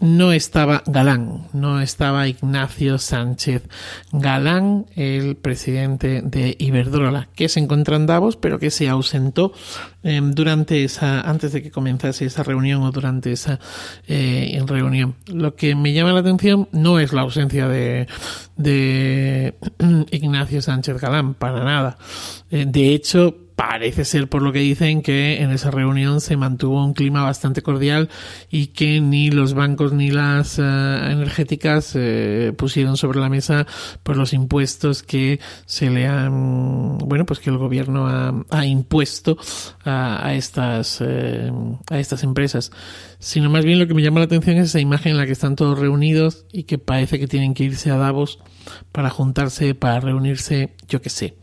no 0.01 0.33
estaba 0.33 0.83
Galán, 0.87 1.49
no 1.53 1.81
estaba 1.81 2.29
Ignacio 2.29 2.99
Sánchez 2.99 3.65
Galán, 4.13 4.87
el 4.95 5.37
presidente 5.37 6.23
de 6.23 6.57
Iberdrola, 6.59 7.29
que 7.35 7.49
se 7.49 7.61
encuentra 7.61 7.97
en 7.97 8.07
Davos, 8.07 8.37
pero 8.37 8.59
que 8.59 8.71
se 8.71 8.89
ausentó 8.89 9.53
em, 10.03 10.33
durante 10.33 10.85
esa, 10.85 11.21
antes 11.23 11.53
de 11.53 11.63
que 11.63 11.71
comenzase 11.71 12.27
esa 12.27 12.43
reunión 12.43 12.83
o 12.83 12.93
durante 12.93 13.33
esa 13.33 13.59
eh, 14.07 14.63
reunión. 14.67 15.17
Lo 15.27 15.57
que 15.57 15.75
me 15.75 15.93
llama 15.93 16.13
la 16.13 16.21
atención 16.21 16.69
no 16.73 17.01
es 17.01 17.13
la 17.13 17.23
ausencia 17.23 17.67
de, 17.69 18.07
de 18.57 19.55
Ignacio 20.13 20.63
Sánchez 20.63 21.01
Galán, 21.01 21.35
para 21.35 21.65
nada. 21.65 21.99
Eh, 22.51 22.67
de 22.69 22.95
hecho, 22.95 23.48
parece 23.59 24.05
ser 24.05 24.29
por 24.29 24.41
lo 24.41 24.53
que 24.53 24.61
dicen 24.61 25.03
que 25.03 25.43
en 25.43 25.51
esa 25.51 25.73
reunión 25.73 26.21
se 26.21 26.37
mantuvo 26.37 26.85
un 26.85 26.95
clima 26.95 27.25
bastante 27.25 27.61
cordial 27.61 28.09
y 28.53 28.69
que 28.69 29.01
ni 29.01 29.33
los 29.33 29.55
bancos 29.55 29.93
ni 29.93 30.13
las 30.13 30.61
eh, 30.61 30.63
energéticas 30.63 31.93
eh, 31.97 32.53
pusieron 32.57 32.97
sobre 32.97 33.19
la 33.19 33.29
mesa 33.29 33.67
pues 34.05 34.17
los 34.17 34.33
impuestos 34.33 35.03
que 35.03 35.41
se 35.67 35.91
le 35.91 36.07
han 36.07 36.99
bueno 36.99 37.27
pues 37.27 37.41
que 37.41 37.51
el 37.51 37.59
gobierno 37.59 38.07
ha, 38.49 38.65
impuesto 38.65 39.37
a, 39.85 40.35
estas 40.35 41.01
eh, 41.01 41.51
a 41.91 41.99
estas 41.99 42.23
empresas 42.23 42.71
sino 43.19 43.51
más 43.51 43.65
bien 43.65 43.81
lo 43.81 43.89
que 43.89 43.95
me 43.95 44.03
llama 44.03 44.21
la 44.21 44.27
atención 44.27 44.57
es 44.59 44.67
esa 44.67 44.79
imagen 44.79 45.13
en 45.13 45.19
la 45.19 45.27
que 45.27 45.33
están 45.33 45.57
todos 45.57 45.77
reunidos 45.77 46.47
y 46.53 46.63
que 46.63 46.79
parece 46.79 47.19
que 47.19 47.27
tienen 47.27 47.55
que 47.55 47.65
irse 47.65 47.91
a 47.91 47.97
Davos 47.97 48.39
para 48.93 49.11
juntarse, 49.11 49.75
para 49.75 50.01
reunirse, 50.01 50.75
yo 50.89 51.01
qué 51.01 51.11
sé. 51.11 51.37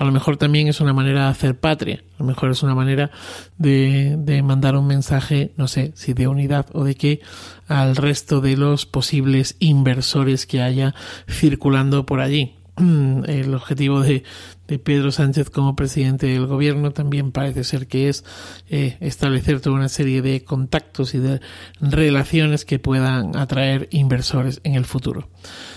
A 0.00 0.04
lo 0.04 0.12
mejor 0.12 0.38
también 0.38 0.66
es 0.66 0.80
una 0.80 0.94
manera 0.94 1.24
de 1.24 1.28
hacer 1.28 1.60
patria, 1.60 2.02
a 2.14 2.20
lo 2.20 2.24
mejor 2.24 2.50
es 2.50 2.62
una 2.62 2.74
manera 2.74 3.10
de, 3.58 4.40
mandar 4.42 4.74
un 4.74 4.86
mensaje, 4.86 5.52
no 5.58 5.68
sé, 5.68 5.92
si 5.94 6.14
de 6.14 6.26
unidad 6.26 6.64
o 6.72 6.84
de 6.84 6.94
qué, 6.94 7.20
al 7.68 7.94
resto 7.96 8.40
de 8.40 8.56
los 8.56 8.86
posibles 8.86 9.56
inversores 9.58 10.46
que 10.46 10.62
haya 10.62 10.94
circulando 11.28 12.06
por 12.06 12.20
allí. 12.20 12.56
El 12.78 13.52
objetivo 13.52 14.00
de, 14.00 14.24
de 14.68 14.78
Pedro 14.78 15.12
Sánchez 15.12 15.50
como 15.50 15.76
presidente 15.76 16.28
del 16.28 16.46
gobierno 16.46 16.92
también 16.92 17.30
parece 17.30 17.62
ser 17.62 17.86
que 17.86 18.08
es 18.08 18.24
eh, 18.70 18.96
establecer 19.00 19.60
toda 19.60 19.76
una 19.76 19.90
serie 19.90 20.22
de 20.22 20.44
contactos 20.44 21.12
y 21.12 21.18
de 21.18 21.42
relaciones 21.78 22.64
que 22.64 22.78
puedan 22.78 23.36
atraer 23.36 23.86
inversores 23.90 24.62
en 24.64 24.76
el 24.76 24.86
futuro. 24.86 25.28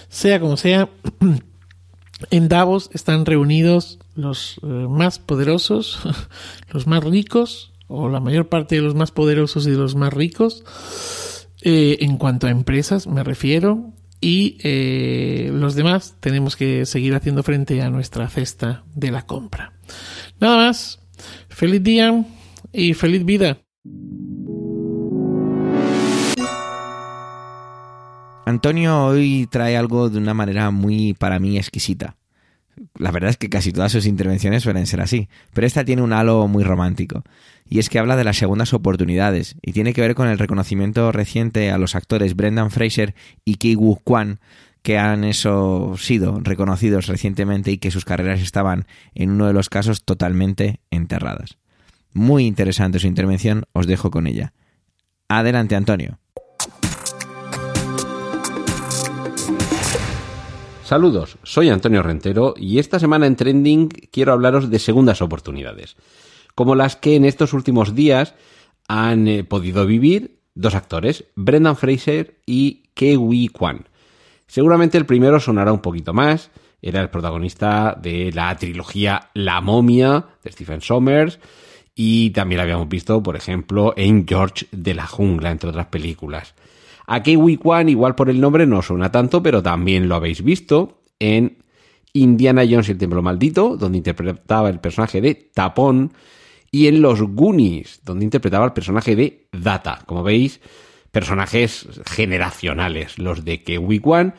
Sea 0.07 0.39
como 0.39 0.55
sea, 0.55 0.87
en 2.31 2.47
Davos 2.47 2.89
están 2.93 3.25
reunidos 3.25 3.99
los 4.15 4.59
eh, 4.63 4.65
más 4.67 5.19
poderosos, 5.19 5.99
los 6.71 6.87
más 6.87 7.03
ricos, 7.03 7.73
o 7.87 8.09
la 8.09 8.19
mayor 8.19 8.49
parte 8.49 8.75
de 8.75 8.81
los 8.81 8.95
más 8.95 9.11
poderosos 9.11 9.67
y 9.67 9.71
de 9.71 9.77
los 9.77 9.95
más 9.95 10.13
ricos, 10.13 10.63
eh, 11.61 11.97
en 12.01 12.17
cuanto 12.17 12.47
a 12.47 12.51
empresas 12.51 13.07
me 13.07 13.23
refiero, 13.23 13.93
y 14.19 14.57
eh, 14.63 15.51
los 15.53 15.75
demás 15.75 16.15
tenemos 16.21 16.55
que 16.55 16.85
seguir 16.85 17.13
haciendo 17.13 17.43
frente 17.43 17.81
a 17.81 17.89
nuestra 17.89 18.29
cesta 18.29 18.83
de 18.95 19.11
la 19.11 19.25
compra. 19.25 19.73
Nada 20.39 20.57
más, 20.57 20.99
feliz 21.49 21.83
día 21.83 22.25
y 22.71 22.93
feliz 22.93 23.25
vida. 23.25 23.57
Antonio 28.45 29.05
hoy 29.05 29.47
trae 29.49 29.77
algo 29.77 30.09
de 30.09 30.17
una 30.17 30.33
manera 30.33 30.69
muy, 30.69 31.13
para 31.13 31.39
mí, 31.39 31.57
exquisita. 31.57 32.17
La 32.97 33.11
verdad 33.11 33.29
es 33.29 33.37
que 33.37 33.49
casi 33.49 33.71
todas 33.71 33.91
sus 33.91 34.05
intervenciones 34.05 34.63
suelen 34.63 34.85
ser 34.85 34.99
así, 34.99 35.29
pero 35.53 35.65
esta 35.65 35.85
tiene 35.85 36.01
un 36.01 36.11
halo 36.11 36.47
muy 36.47 36.63
romántico, 36.63 37.23
y 37.69 37.79
es 37.79 37.89
que 37.89 37.99
habla 37.99 38.17
de 38.17 38.23
las 38.23 38.37
segundas 38.37 38.73
oportunidades, 38.73 39.55
y 39.61 39.71
tiene 39.71 39.93
que 39.93 40.01
ver 40.01 40.15
con 40.15 40.27
el 40.27 40.39
reconocimiento 40.39 41.11
reciente 41.11 41.71
a 41.71 41.77
los 41.77 41.95
actores 41.95 42.35
Brendan 42.35 42.71
Fraser 42.71 43.15
y 43.45 43.55
Ki 43.55 43.75
Woo 43.75 43.99
Kwan, 44.03 44.39
que 44.81 44.97
han 44.97 45.23
eso 45.23 45.95
sido 45.97 46.41
reconocidos 46.41 47.07
recientemente 47.07 47.71
y 47.71 47.77
que 47.77 47.91
sus 47.91 48.03
carreras 48.03 48.41
estaban, 48.41 48.85
en 49.15 49.31
uno 49.31 49.47
de 49.47 49.53
los 49.53 49.69
casos, 49.69 50.03
totalmente 50.03 50.81
enterradas. 50.91 51.57
Muy 52.11 52.45
interesante 52.45 52.99
su 52.99 53.07
intervención, 53.07 53.63
os 53.71 53.87
dejo 53.87 54.11
con 54.11 54.27
ella. 54.27 54.51
Adelante, 55.29 55.75
Antonio. 55.75 56.19
Saludos, 60.83 61.37
soy 61.43 61.69
Antonio 61.69 62.03
Rentero 62.03 62.55
y 62.57 62.77
esta 62.77 62.99
semana 62.99 63.25
en 63.25 63.37
Trending 63.37 63.87
quiero 64.11 64.33
hablaros 64.33 64.69
de 64.69 64.79
segundas 64.79 65.21
oportunidades, 65.21 65.95
como 66.55 66.75
las 66.75 66.97
que 66.97 67.15
en 67.15 67.23
estos 67.23 67.53
últimos 67.53 67.95
días 67.95 68.35
han 68.89 69.29
eh, 69.29 69.45
podido 69.45 69.85
vivir 69.85 70.41
dos 70.55 70.75
actores, 70.75 71.23
Brendan 71.35 71.77
Fraser 71.77 72.35
y 72.45 72.83
Ke-Wee 72.95 73.47
Kwan. 73.47 73.87
Seguramente 74.45 74.97
el 74.97 75.05
primero 75.05 75.39
sonará 75.39 75.71
un 75.71 75.79
poquito 75.79 76.13
más, 76.13 76.51
era 76.81 76.99
el 76.99 77.09
protagonista 77.09 77.97
de 77.99 78.33
la 78.33 78.53
trilogía 78.57 79.29
La 79.33 79.61
momia 79.61 80.25
de 80.43 80.51
Stephen 80.51 80.81
Sommers 80.81 81.39
y 81.95 82.31
también 82.31 82.57
lo 82.57 82.63
habíamos 82.63 82.89
visto, 82.89 83.23
por 83.23 83.37
ejemplo, 83.37 83.93
en 83.95 84.27
George 84.27 84.67
de 84.73 84.93
la 84.93 85.07
jungla, 85.07 85.49
entre 85.49 85.69
otras 85.69 85.87
películas. 85.87 86.53
A 87.13 87.21
Kiwi 87.21 87.57
Kwan, 87.57 87.89
igual 87.89 88.15
por 88.15 88.31
el 88.31 88.41
nombre, 88.41 88.65
no 88.65 88.81
suena 88.81 89.11
tanto, 89.11 89.43
pero 89.43 89.61
también 89.61 90.09
lo 90.09 90.15
habéis 90.15 90.43
visto 90.43 91.03
en 91.19 91.57
Indiana 92.11 92.63
Jones 92.67 92.89
y 92.89 92.93
el 92.93 92.97
Templo 92.97 93.21
Maldito, 93.21 93.77
donde 93.77 93.99
interpretaba 93.99 94.67
el 94.67 94.79
personaje 94.79 95.21
de 95.21 95.35
Tapón, 95.35 96.13
y 96.71 96.87
en 96.87 97.03
Los 97.03 97.21
Goonies, 97.21 98.01
donde 98.03 98.25
interpretaba 98.25 98.65
el 98.65 98.73
personaje 98.73 99.15
de 99.15 99.45
Data. 99.51 100.01
Como 100.07 100.23
veis, 100.23 100.59
personajes 101.11 101.87
generacionales, 102.07 103.19
los 103.19 103.45
de 103.45 103.61
Kiwi 103.61 103.99
Kwan, 103.99 104.33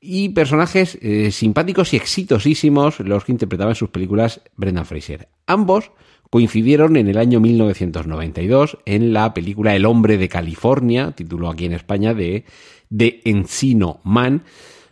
y 0.00 0.28
personajes 0.28 1.00
eh, 1.02 1.32
simpáticos 1.32 1.92
y 1.92 1.96
exitosísimos, 1.96 3.00
los 3.00 3.24
que 3.24 3.32
interpretaba 3.32 3.72
en 3.72 3.76
sus 3.76 3.90
películas 3.90 4.42
Brendan 4.54 4.86
Fraser. 4.86 5.28
Ambos 5.48 5.90
coincidieron 6.32 6.96
en 6.96 7.08
el 7.08 7.18
año 7.18 7.40
1992 7.40 8.78
en 8.86 9.12
la 9.12 9.34
película 9.34 9.76
El 9.76 9.84
hombre 9.84 10.16
de 10.16 10.30
California, 10.30 11.12
título 11.12 11.50
aquí 11.50 11.66
en 11.66 11.74
España 11.74 12.14
de, 12.14 12.46
de 12.88 13.20
Encino 13.26 14.00
Man, 14.02 14.42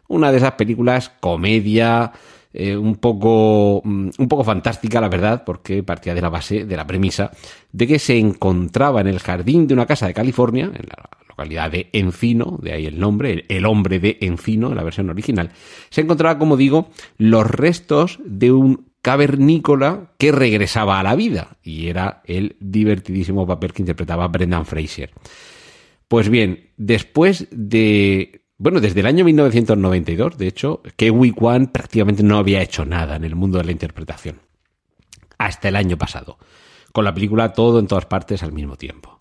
una 0.06 0.32
de 0.32 0.36
esas 0.36 0.52
películas 0.52 1.10
comedia, 1.18 2.12
eh, 2.52 2.76
un, 2.76 2.96
poco, 2.96 3.80
mm, 3.82 4.10
un 4.18 4.28
poco 4.28 4.44
fantástica, 4.44 5.00
la 5.00 5.08
verdad, 5.08 5.42
porque 5.46 5.82
partía 5.82 6.14
de 6.14 6.20
la 6.20 6.28
base, 6.28 6.66
de 6.66 6.76
la 6.76 6.86
premisa, 6.86 7.30
de 7.72 7.86
que 7.86 7.98
se 7.98 8.18
encontraba 8.18 9.00
en 9.00 9.06
el 9.06 9.18
jardín 9.18 9.66
de 9.66 9.72
una 9.72 9.86
casa 9.86 10.06
de 10.06 10.12
California, 10.12 10.66
en 10.66 10.88
la 10.88 11.08
localidad 11.26 11.70
de 11.70 11.88
Encino, 11.94 12.58
de 12.60 12.74
ahí 12.74 12.84
el 12.84 13.00
nombre, 13.00 13.46
el 13.48 13.64
hombre 13.64 13.98
de 13.98 14.18
Encino, 14.20 14.68
en 14.68 14.76
la 14.76 14.84
versión 14.84 15.08
original, 15.08 15.52
se 15.88 16.02
encontraba, 16.02 16.38
como 16.38 16.58
digo, 16.58 16.90
los 17.16 17.50
restos 17.50 18.18
de 18.26 18.52
un 18.52 18.89
cavernícola 19.02 20.12
que 20.18 20.32
regresaba 20.32 21.00
a 21.00 21.02
la 21.02 21.14
vida 21.14 21.58
y 21.62 21.88
era 21.88 22.22
el 22.24 22.56
divertidísimo 22.60 23.46
papel 23.46 23.72
que 23.72 23.82
interpretaba 23.82 24.28
Brendan 24.28 24.66
Fraser. 24.66 25.10
Pues 26.08 26.28
bien, 26.28 26.70
después 26.76 27.48
de 27.50 28.40
bueno, 28.62 28.80
desde 28.80 29.00
el 29.00 29.06
año 29.06 29.24
1992, 29.24 30.36
de 30.36 30.46
hecho, 30.46 30.82
que 30.98 31.10
Kwan 31.10 31.68
prácticamente 31.68 32.22
no 32.22 32.36
había 32.36 32.60
hecho 32.60 32.84
nada 32.84 33.16
en 33.16 33.24
el 33.24 33.34
mundo 33.34 33.56
de 33.56 33.64
la 33.64 33.72
interpretación. 33.72 34.42
Hasta 35.38 35.68
el 35.68 35.76
año 35.76 35.96
pasado. 35.96 36.36
Con 36.92 37.06
la 37.06 37.14
película 37.14 37.54
Todo 37.54 37.78
en 37.78 37.86
todas 37.86 38.04
partes 38.04 38.42
al 38.42 38.52
mismo 38.52 38.76
tiempo. 38.76 39.16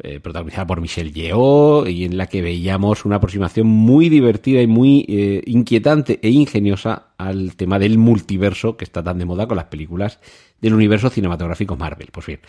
Eh, 0.00 0.20
protagonizada 0.20 0.64
por 0.64 0.80
Michelle 0.80 1.10
Yeoh 1.10 1.88
y 1.88 2.04
en 2.04 2.16
la 2.16 2.28
que 2.28 2.40
veíamos 2.40 3.04
una 3.04 3.16
aproximación 3.16 3.66
muy 3.66 4.08
divertida 4.08 4.62
y 4.62 4.68
muy 4.68 5.04
eh, 5.08 5.42
inquietante 5.46 6.20
e 6.22 6.30
ingeniosa 6.30 7.08
al 7.18 7.56
tema 7.56 7.80
del 7.80 7.98
multiverso 7.98 8.76
que 8.76 8.84
está 8.84 9.02
tan 9.02 9.18
de 9.18 9.24
moda 9.24 9.48
con 9.48 9.56
las 9.56 9.66
películas 9.66 10.20
del 10.60 10.74
universo 10.74 11.10
cinematográfico 11.10 11.74
Marvel. 11.74 12.10
Pues 12.12 12.26
bien, 12.26 12.40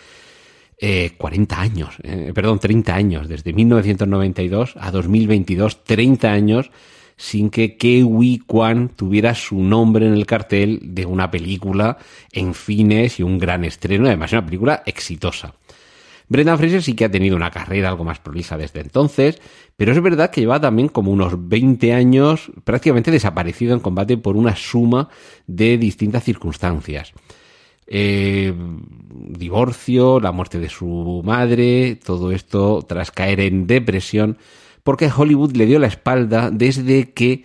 40 1.17 1.55
eh, 1.55 1.57
años, 1.57 1.95
perdón, 2.35 2.59
30 2.59 2.93
años, 2.93 3.27
desde 3.27 3.51
1992 3.51 4.75
a 4.79 4.91
2022, 4.91 5.83
30 5.85 6.31
años 6.31 6.69
sin 7.17 7.49
que 7.49 7.77
Kewi 7.77 8.43
Kwan 8.45 8.89
tuviera 8.89 9.33
su 9.33 9.57
nombre 9.57 10.05
en 10.05 10.13
el 10.13 10.27
cartel 10.27 10.79
de 10.83 11.07
una 11.07 11.31
película 11.31 11.97
en 12.31 12.53
fines 12.53 13.19
y 13.19 13.23
un 13.23 13.39
gran 13.39 13.65
estreno, 13.65 14.05
además 14.05 14.33
una 14.33 14.45
película 14.45 14.83
exitosa. 14.85 15.55
Brendan 16.29 16.59
Fraser 16.59 16.83
sí 16.83 16.93
que 16.93 17.05
ha 17.05 17.11
tenido 17.11 17.35
una 17.35 17.49
carrera 17.49 17.89
algo 17.89 18.03
más 18.03 18.19
prolija 18.19 18.55
desde 18.55 18.81
entonces, 18.81 19.41
pero 19.75 19.91
es 19.91 20.01
verdad 20.01 20.29
que 20.29 20.41
lleva 20.41 20.61
también 20.61 20.87
como 20.87 21.11
unos 21.11 21.49
20 21.49 21.93
años 21.93 22.51
prácticamente 22.63 23.11
desaparecido 23.11 23.73
en 23.73 23.79
combate 23.79 24.15
por 24.15 24.37
una 24.37 24.55
suma 24.55 25.09
de 25.47 25.77
distintas 25.77 26.23
circunstancias. 26.23 27.13
Eh, 27.87 28.53
divorcio, 29.09 30.19
la 30.19 30.31
muerte 30.31 30.59
de 30.59 30.69
su 30.69 31.23
madre, 31.25 31.95
todo 31.95 32.31
esto 32.31 32.85
tras 32.87 33.09
caer 33.09 33.39
en 33.39 33.65
depresión, 33.65 34.37
porque 34.83 35.09
Hollywood 35.15 35.55
le 35.55 35.65
dio 35.65 35.79
la 35.79 35.87
espalda 35.87 36.51
desde 36.51 37.11
que 37.13 37.43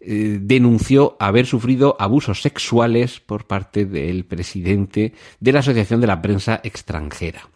eh, 0.00 0.38
denunció 0.40 1.16
haber 1.20 1.44
sufrido 1.44 1.96
abusos 1.98 2.40
sexuales 2.40 3.20
por 3.20 3.46
parte 3.46 3.84
del 3.84 4.24
presidente 4.24 5.12
de 5.38 5.52
la 5.52 5.60
Asociación 5.60 6.00
de 6.00 6.06
la 6.06 6.22
Prensa 6.22 6.60
Extranjera. 6.64 7.50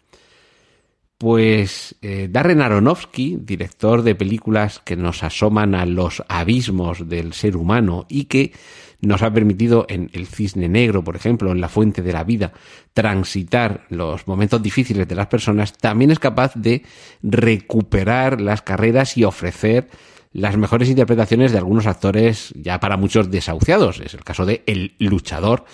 Pues 1.19 1.97
eh, 2.03 2.29
Darren 2.31 2.61
Aronofsky, 2.61 3.39
director 3.41 4.03
de 4.03 4.15
películas 4.15 4.81
que 4.85 4.97
nos 4.97 5.23
asoman 5.23 5.75
a 5.75 5.87
los 5.87 6.23
abismos 6.29 7.09
del 7.09 7.33
ser 7.33 7.57
humano 7.57 8.05
y 8.11 8.25
que 8.25 8.53
nos 9.01 9.23
ha 9.23 9.33
permitido 9.33 9.87
en 9.89 10.11
El 10.13 10.27
Cisne 10.27 10.69
Negro, 10.69 11.03
por 11.05 11.17
ejemplo, 11.17 11.53
en 11.53 11.63
La 11.63 11.71
Fuente 11.71 12.03
de 12.03 12.13
la 12.13 12.23
Vida, 12.23 12.53
transitar 12.93 13.87
los 13.89 14.27
momentos 14.29 14.63
difíciles 14.63 15.09
de 15.09 15.15
las 15.15 15.29
personas, 15.29 15.73
también 15.73 16.11
es 16.11 16.19
capaz 16.19 16.53
de 16.55 16.83
recuperar 17.23 18.43
las 18.43 18.61
carreras 18.61 19.17
y 19.17 19.25
ofrecer 19.25 19.89
las 20.33 20.59
mejores 20.59 20.91
interpretaciones 20.91 21.51
de 21.51 21.59
algunos 21.59 21.87
actores 21.87 22.53
ya 22.55 22.79
para 22.79 22.99
muchos 22.99 23.31
desahuciados. 23.31 24.01
Es 24.01 24.13
el 24.13 24.23
caso 24.23 24.45
de 24.45 24.63
El 24.67 24.95
Luchador, 24.99 25.65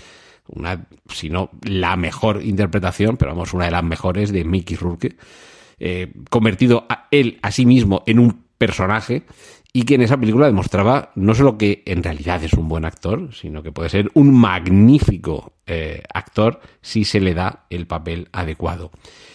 una, 0.48 0.86
si 1.08 1.30
no 1.30 1.50
la 1.62 1.96
mejor 1.96 2.42
interpretación, 2.42 3.16
pero 3.16 3.32
vamos, 3.32 3.54
una 3.54 3.66
de 3.66 3.70
las 3.70 3.84
mejores 3.84 4.32
de 4.32 4.44
Mickey 4.44 4.76
Rourke, 4.76 5.16
eh, 5.78 6.12
convertido 6.30 6.86
a 6.88 7.08
él 7.10 7.38
a 7.42 7.50
sí 7.50 7.66
mismo 7.66 8.02
en 8.06 8.18
un 8.18 8.44
personaje 8.58 9.24
y 9.72 9.84
que 9.84 9.94
en 9.94 10.02
esa 10.02 10.18
película 10.18 10.46
demostraba 10.46 11.12
no 11.14 11.34
solo 11.34 11.56
que 11.56 11.82
en 11.86 12.02
realidad 12.02 12.44
es 12.44 12.52
un 12.52 12.68
buen 12.68 12.84
actor, 12.84 13.34
sino 13.34 13.62
que 13.62 13.72
puede 13.72 13.88
ser 13.88 14.10
un 14.14 14.32
magnífico 14.34 15.54
eh, 15.66 16.02
actor 16.12 16.60
si 16.82 17.04
se 17.04 17.20
le 17.20 17.34
da 17.34 17.66
el 17.70 17.86
papel 17.86 18.28
adecuado. 18.32 18.90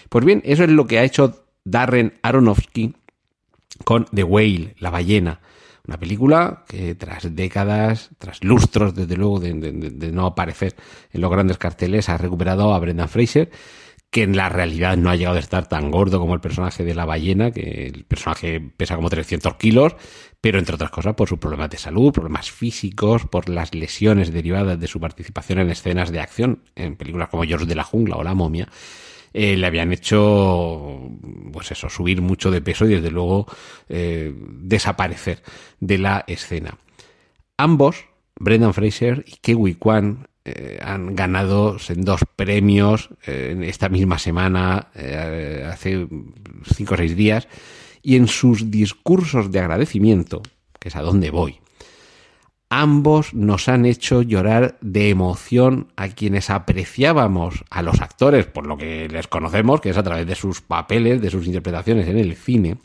Pues 0.10 0.24
bien, 0.24 0.42
eso 0.46 0.64
es 0.64 0.70
lo 0.70 0.86
que 0.86 1.00
ha 1.00 1.04
hecho 1.04 1.44
Darren 1.66 2.14
Aronofsky 2.22 2.94
con 3.84 4.06
The 4.14 4.24
Whale, 4.24 4.76
la 4.80 4.90
ballena, 4.90 5.42
una 5.88 5.98
película 5.98 6.66
que 6.68 6.96
tras 6.96 7.34
décadas, 7.34 8.10
tras 8.18 8.44
lustros, 8.44 8.94
desde 8.94 9.16
luego, 9.16 9.40
de, 9.40 9.54
no 10.12 10.26
aparecer 10.26 10.76
en 11.12 11.22
los 11.22 11.32
grandes 11.32 11.58
carteles, 11.58 12.10
ha 12.10 12.18
recuperado 12.18 12.74
a 12.74 12.80
Brendan 12.80 13.08
Fraser, 13.08 13.50
que 14.10 14.24
en 14.24 14.36
la 14.36 14.50
realidad 14.50 14.98
no 14.98 15.10
ha 15.10 15.16
llegado 15.16 15.38
a 15.38 15.40
estar 15.40 15.68
tan 15.68 15.92
gordo 15.92 16.20
como 16.20 16.34
el 16.34 16.42
personaje 16.42 16.84
de 16.84 16.94
la 16.94 17.06
ballena, 17.06 17.52
que 17.52 17.88
el 17.88 18.06
personaje 18.06 18.60
pesa 18.60 18.96
como 18.96 19.10
300 19.10 19.56
kilos, 19.56 19.96
pero 20.42 20.60
entre 20.60 20.76
otras 20.76 20.92
cosas 20.92 21.14
por 21.16 21.28
sus 21.28 21.40
problemas 21.40 21.70
de 21.70 21.78
salud, 21.78 22.12
problemas 22.12 22.52
físicos, 22.52 23.26
por 23.26 23.50
las 23.50 23.74
lesiones 23.74 24.32
derivadas 24.32 24.80
de 24.80 24.88
su 24.88 25.00
participación 25.00 25.60
en 25.60 25.70
escenas 25.70 26.12
de 26.12 26.20
acción, 26.20 26.64
en 26.76 26.96
películas 26.96 27.30
como 27.30 27.44
George 27.44 27.66
de 27.66 27.76
la 27.76 27.84
Jungla 27.84 28.18
o 28.18 28.24
La 28.24 28.34
Momia, 28.34 28.68
eh, 29.34 29.56
le 29.56 29.68
habían 29.68 29.92
hecho, 29.92 31.10
pues 31.52 31.72
eso, 31.72 31.90
subir 31.90 32.22
mucho 32.22 32.52
de 32.52 32.62
peso 32.62 32.86
y 32.86 32.96
desde 32.96 33.12
luego 33.12 33.48
eh, 33.90 34.34
desaparecer 34.36 35.42
de 35.80 35.98
la 35.98 36.24
escena. 36.28 36.78
Ambos, 37.58 38.06
Brendan 38.40 38.74
Fraser 38.74 39.24
y 39.28 39.38
Kiwi 39.42 39.76
Kwan, 39.76 40.28
eh, 40.46 40.80
han 40.82 41.16
ganado 41.16 41.78
en 41.90 42.04
dos 42.04 42.22
premios 42.36 43.10
en 43.26 43.64
esta 43.64 43.90
misma 43.90 44.18
semana, 44.20 44.90
hace 45.70 46.08
cinco 46.74 46.94
o 46.94 46.98
seis 46.98 47.16
días, 47.16 47.48
y 48.02 48.16
en 48.16 48.28
sus 48.28 48.72
discursos 48.72 49.52
de 49.52 49.60
agradecimiento, 49.60 50.42
que 50.80 50.90
es 50.90 50.96
a 50.96 51.02
donde 51.02 51.32
voy, 51.32 51.60
ambos 52.70 53.34
nos 53.34 53.70
han 53.70 53.86
hecho 53.86 54.22
llorar 54.22 54.78
de 54.82 55.10
emoción 55.10 55.88
a 55.96 56.10
quienes 56.10 56.50
apreciábamos 56.50 57.64
a 57.70 57.82
los 57.82 58.02
actores 58.02 58.46
por 58.46 58.68
lo 58.68 58.78
que 58.78 59.08
les 59.08 59.28
conocemos, 59.28 59.82
que 59.82 59.90
es 59.90 59.98
a 59.98 60.04
través 60.04 60.28
de 60.28 60.36
sus 60.36 60.62
papeles, 60.62 61.22
de 61.22 61.30
sus 61.30 61.46
interpretaciones 61.46 62.08
en 62.08 62.18
el 62.18 62.36
cine. 62.36 62.78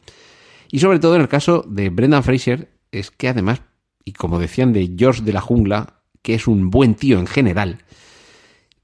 Y 0.71 0.79
sobre 0.79 0.99
todo 0.99 1.17
en 1.17 1.23
el 1.23 1.29
caso 1.29 1.65
de 1.69 1.91
Brendan 1.91 2.23
Fraser, 2.23 2.71
es 2.93 3.11
que 3.11 3.29
además, 3.29 3.63
y 4.05 4.13
como 4.13 4.39
decían 4.39 4.73
de 4.73 4.95
George 4.97 5.23
de 5.23 5.33
la 5.33 5.41
Jungla, 5.41 6.01
que 6.23 6.35
es 6.35 6.47
un 6.47 6.71
buen 6.71 6.95
tío 6.95 7.19
en 7.19 7.27
general, 7.27 7.79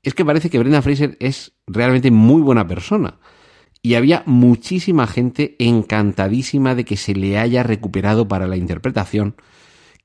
es 0.02 0.14
que 0.14 0.24
parece 0.24 0.50
que 0.50 0.58
Brendan 0.58 0.82
Fraser 0.82 1.16
es 1.20 1.52
realmente 1.66 2.10
muy 2.10 2.42
buena 2.42 2.66
persona. 2.66 3.18
Y 3.80 3.94
había 3.94 4.24
muchísima 4.26 5.06
gente 5.06 5.54
encantadísima 5.60 6.74
de 6.74 6.84
que 6.84 6.96
se 6.96 7.14
le 7.14 7.38
haya 7.38 7.62
recuperado 7.62 8.26
para 8.26 8.48
la 8.48 8.56
interpretación 8.56 9.36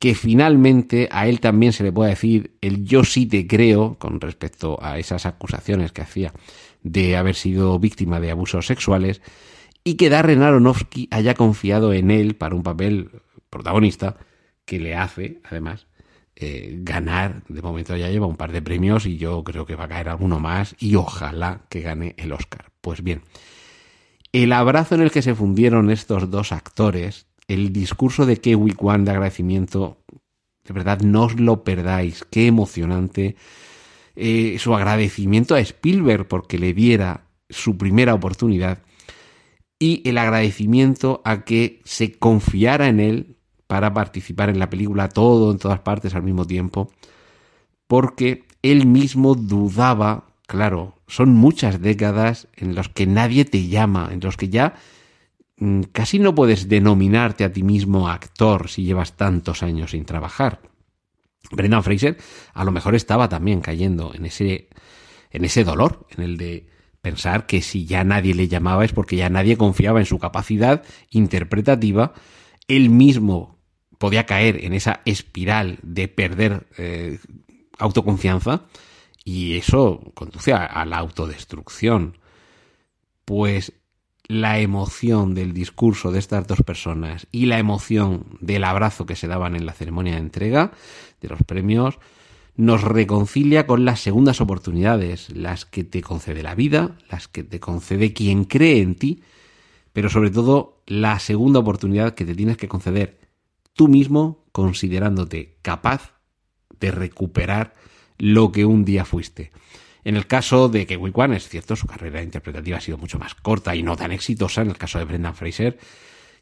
que 0.04 0.16
finalmente 0.16 1.08
a 1.14 1.30
él 1.30 1.40
también 1.40 1.72
se 1.72 1.82
le 1.82 1.94
pueda 1.94 2.10
decir 2.10 2.58
el 2.60 2.84
yo 2.84 3.06
sí 3.06 3.26
te 3.26 3.48
creo 3.48 3.98
con 4.00 4.20
respecto 4.20 4.78
a 4.82 5.00
esas 5.00 5.26
acusaciones 5.26 5.94
que 5.94 6.02
hacía 6.02 6.34
de 6.82 7.16
haber 7.16 7.36
sido 7.36 7.80
víctima 7.80 8.20
de 8.20 8.30
abusos 8.30 8.68
sexuales 8.68 9.22
y 9.82 9.96
que 9.96 10.10
Darren 10.10 10.42
Aronofsky 10.42 11.08
haya 11.10 11.36
confiado 11.36 11.94
en 11.94 12.12
él 12.12 12.36
para 12.36 12.54
un 12.54 12.64
papel 12.64 13.12
protagonista 13.50 14.18
que 14.66 14.78
le 14.78 14.94
hace, 14.94 15.40
además, 15.46 15.88
eh, 16.36 16.80
ganar. 16.80 17.46
De 17.48 17.62
momento 17.62 17.96
ya 17.96 18.10
lleva 18.10 18.28
un 18.28 18.36
par 18.36 18.52
de 18.52 18.62
premios 18.62 19.06
y 19.06 19.16
yo 19.16 19.42
creo 19.46 19.66
que 19.66 19.78
va 19.78 19.86
a 19.86 19.88
caer 19.88 20.10
alguno 20.10 20.38
más 20.38 20.76
y 20.80 20.96
ojalá 20.96 21.62
que 21.70 21.80
gane 21.80 22.14
el 22.18 22.34
Oscar. 22.34 22.74
Pues 22.82 23.04
bien, 23.04 23.22
el 24.34 24.52
abrazo 24.52 24.96
en 24.96 25.02
el 25.02 25.12
que 25.12 25.22
se 25.22 25.34
fundieron 25.34 25.90
estos 25.90 26.30
dos 26.30 26.52
actores 26.52 27.28
el 27.48 27.74
discurso 27.74 28.26
de 28.26 28.38
Kiwi 28.38 28.74
Kwan 28.74 29.06
de 29.06 29.12
agradecimiento, 29.12 30.04
de 30.64 30.74
verdad, 30.74 31.02
no 31.02 31.24
os 31.24 31.40
lo 31.40 31.64
perdáis. 31.64 32.26
Qué 32.30 32.48
emocionante. 32.48 33.36
Eh, 34.16 34.58
su 34.60 34.76
agradecimiento 34.76 35.56
a 35.56 35.60
Spielberg 35.60 36.28
porque 36.28 36.60
le 36.60 36.74
diera 36.74 37.28
su 37.50 37.78
primera 37.78 38.14
oportunidad 38.14 38.80
y 39.80 40.08
el 40.08 40.18
agradecimiento 40.18 41.22
a 41.26 41.44
que 41.44 41.82
se 41.84 42.14
confiara 42.14 42.88
en 42.88 43.00
él 43.00 43.38
para 43.68 43.94
participar 43.94 44.50
en 44.50 44.60
la 44.60 44.70
película 44.70 45.10
todo 45.10 45.52
en 45.52 45.58
todas 45.58 45.80
partes 45.80 46.16
al 46.16 46.24
mismo 46.24 46.46
tiempo, 46.46 46.92
porque 47.88 48.46
él 48.62 48.86
mismo 48.86 49.36
dudaba, 49.36 50.28
claro, 50.48 50.96
son 51.08 51.34
muchas 51.34 51.82
décadas 51.82 52.48
en 52.56 52.76
las 52.76 52.88
que 52.88 53.08
nadie 53.08 53.46
te 53.46 53.68
llama, 53.68 54.10
en 54.12 54.20
los 54.20 54.38
que 54.38 54.50
ya 54.50 54.76
casi 55.92 56.20
no 56.20 56.34
puedes 56.36 56.68
denominarte 56.68 57.44
a 57.44 57.54
ti 57.54 57.64
mismo 57.64 58.10
actor 58.10 58.70
si 58.70 58.84
llevas 58.84 59.14
tantos 59.14 59.64
años 59.64 59.92
sin 59.92 60.06
trabajar. 60.06 60.62
Brendan 61.52 61.84
Fraser 61.84 62.18
a 62.54 62.64
lo 62.64 62.72
mejor 62.72 62.96
estaba 62.96 63.30
también 63.30 63.62
cayendo 63.62 64.14
en 64.14 64.26
ese, 64.26 64.70
en 65.32 65.46
ese 65.46 65.64
dolor, 65.64 66.08
en 66.16 66.24
el 66.24 66.38
de 66.38 66.68
pensar 67.02 67.46
que 67.46 67.62
si 67.62 67.86
ya 67.86 68.04
nadie 68.04 68.34
le 68.34 68.48
llamaba 68.48 68.86
es 68.86 68.94
porque 68.94 69.18
ya 69.18 69.30
nadie 69.30 69.58
confiaba 69.58 70.00
en 70.00 70.06
su 70.06 70.20
capacidad 70.20 70.84
interpretativa, 71.10 72.14
él 72.68 72.90
mismo 72.90 73.60
podía 73.98 74.26
caer 74.26 74.64
en 74.64 74.74
esa 74.74 75.02
espiral 75.06 75.80
de 75.84 76.08
perder 76.08 76.68
eh, 76.78 77.20
autoconfianza 77.78 78.66
y 79.24 79.58
eso 79.58 80.12
conduce 80.14 80.54
a 80.54 80.86
la 80.86 80.98
autodestrucción. 80.98 82.18
Pues 83.26 83.74
la 84.28 84.60
emoción 84.60 85.36
del 85.36 85.54
discurso 85.54 86.12
de 86.12 86.20
estas 86.20 86.48
dos 86.48 86.64
personas 86.64 87.28
y 87.32 87.46
la 87.46 87.60
emoción 87.60 88.26
del 88.40 88.64
abrazo 88.64 89.06
que 89.06 89.16
se 89.16 89.28
daban 89.28 89.56
en 89.56 89.66
la 89.66 89.74
ceremonia 89.74 90.14
de 90.14 90.20
entrega 90.20 90.72
de 91.22 91.28
los 91.28 91.44
premios 91.44 92.00
nos 92.56 92.84
reconcilia 92.84 93.66
con 93.66 93.84
las 93.84 94.00
segundas 94.00 94.40
oportunidades, 94.40 95.30
las 95.36 95.66
que 95.66 95.84
te 95.84 96.02
concede 96.02 96.44
la 96.44 96.56
vida, 96.56 96.98
las 97.10 97.28
que 97.28 97.44
te 97.44 97.60
concede 97.60 98.14
quien 98.14 98.46
cree 98.46 98.82
en 98.82 98.96
ti, 98.96 99.24
pero 99.92 100.10
sobre 100.10 100.30
todo 100.30 100.82
la 100.86 101.18
segunda 101.20 101.60
oportunidad 101.60 102.14
que 102.14 102.26
te 102.26 102.36
tienes 102.36 102.58
que 102.58 102.68
conceder 102.68 103.20
tú 103.74 103.88
mismo 103.88 104.46
considerándote 104.52 105.58
capaz 105.62 106.14
de 106.80 106.92
recuperar 106.92 107.74
lo 108.18 108.52
que 108.52 108.66
un 108.66 108.86
día 108.86 109.04
fuiste. 109.04 109.52
En 110.04 110.16
el 110.16 110.28
caso 110.28 110.70
de 110.70 110.86
que 110.86 110.98
Kwan, 110.98 111.34
es 111.34 111.48
cierto, 111.48 111.76
su 111.76 111.88
carrera 111.88 112.22
interpretativa 112.22 112.78
ha 112.78 112.82
sido 112.82 112.98
mucho 112.98 113.20
más 113.20 113.36
corta 113.36 113.76
y 113.76 113.84
no 113.84 113.96
tan 113.96 114.12
exitosa. 114.12 114.62
En 114.62 114.70
el 114.70 114.78
caso 114.78 115.00
de 115.00 115.06
Brendan 115.06 115.36
Fraser, 115.36 115.78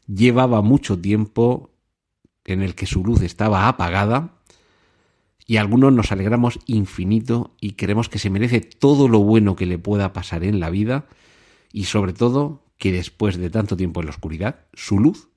llevaba 0.06 0.62
mucho 0.62 0.98
tiempo 0.98 1.70
en 2.44 2.62
el 2.62 2.74
que 2.74 2.86
su 2.86 3.04
luz 3.04 3.22
estaba 3.22 3.68
apagada 3.68 4.38
y 5.46 5.56
algunos 5.56 5.92
nos 5.92 6.12
alegramos 6.12 6.58
infinito 6.66 7.54
y 7.60 7.72
creemos 7.72 8.08
que 8.08 8.18
se 8.18 8.30
merece 8.30 8.60
todo 8.60 9.08
lo 9.08 9.20
bueno 9.20 9.56
que 9.56 9.66
le 9.66 9.78
pueda 9.78 10.12
pasar 10.12 10.44
en 10.44 10.60
la 10.60 10.70
vida 10.70 11.06
y 11.72 11.84
sobre 11.84 12.12
todo 12.12 12.64
que 12.78 12.92
después 12.92 13.36
de 13.36 13.50
tanto 13.50 13.76
tiempo 13.76 14.00
en 14.00 14.06
la 14.06 14.10
oscuridad, 14.10 14.66
su 14.72 14.98
luz 14.98 15.28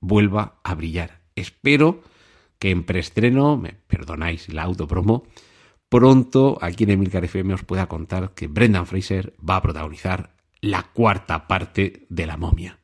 vuelva 0.00 0.60
a 0.64 0.74
brillar. 0.74 1.20
Espero 1.34 2.02
que 2.58 2.70
en 2.70 2.84
preestreno, 2.84 3.56
me 3.56 3.74
perdonáis 3.86 4.52
la 4.52 4.62
autopromo, 4.62 5.24
pronto 5.88 6.58
aquí 6.60 6.84
en 6.84 6.90
Emilcar 6.90 7.24
FM 7.24 7.54
os 7.54 7.64
pueda 7.64 7.86
contar 7.86 8.32
que 8.34 8.48
Brendan 8.48 8.86
Fraser 8.86 9.34
va 9.38 9.56
a 9.56 9.62
protagonizar 9.62 10.36
la 10.60 10.82
cuarta 10.82 11.46
parte 11.46 12.06
de 12.08 12.26
La 12.26 12.36
momia. 12.36 12.80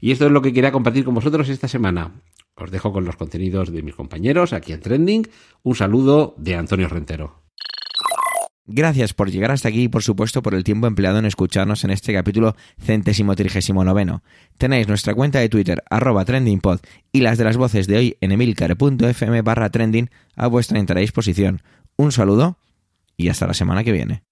Y 0.00 0.12
esto 0.12 0.26
es 0.26 0.32
lo 0.32 0.42
que 0.42 0.52
quería 0.52 0.72
compartir 0.72 1.04
con 1.04 1.14
vosotros 1.14 1.48
esta 1.48 1.68
semana. 1.68 2.22
Os 2.54 2.70
dejo 2.70 2.92
con 2.92 3.04
los 3.04 3.16
contenidos 3.16 3.72
de 3.72 3.82
mis 3.82 3.94
compañeros 3.94 4.52
aquí 4.52 4.72
en 4.72 4.80
Trending. 4.80 5.28
Un 5.62 5.74
saludo 5.74 6.34
de 6.38 6.56
Antonio 6.56 6.88
Rentero. 6.88 7.47
Gracias 8.70 9.14
por 9.14 9.30
llegar 9.30 9.50
hasta 9.50 9.70
aquí 9.70 9.84
y 9.84 9.88
por 9.88 10.02
supuesto 10.02 10.42
por 10.42 10.54
el 10.54 10.62
tiempo 10.62 10.86
empleado 10.86 11.18
en 11.18 11.24
escucharnos 11.24 11.84
en 11.84 11.90
este 11.90 12.12
capítulo 12.12 12.54
centésimo 12.78 13.34
trigésimo 13.34 13.82
noveno. 13.82 14.22
Tenéis 14.58 14.86
nuestra 14.86 15.14
cuenta 15.14 15.38
de 15.38 15.48
Twitter 15.48 15.82
arroba 15.88 16.26
trendingpod 16.26 16.80
y 17.10 17.22
las 17.22 17.38
de 17.38 17.44
las 17.44 17.56
voces 17.56 17.86
de 17.86 17.96
hoy 17.96 18.16
en 18.20 18.30
emilcar.fm 18.30 19.40
barra 19.40 19.70
trending 19.70 20.10
a 20.36 20.48
vuestra 20.48 20.78
entera 20.78 21.00
disposición. 21.00 21.62
Un 21.96 22.12
saludo 22.12 22.58
y 23.16 23.30
hasta 23.30 23.46
la 23.46 23.54
semana 23.54 23.84
que 23.84 23.92
viene. 23.92 24.27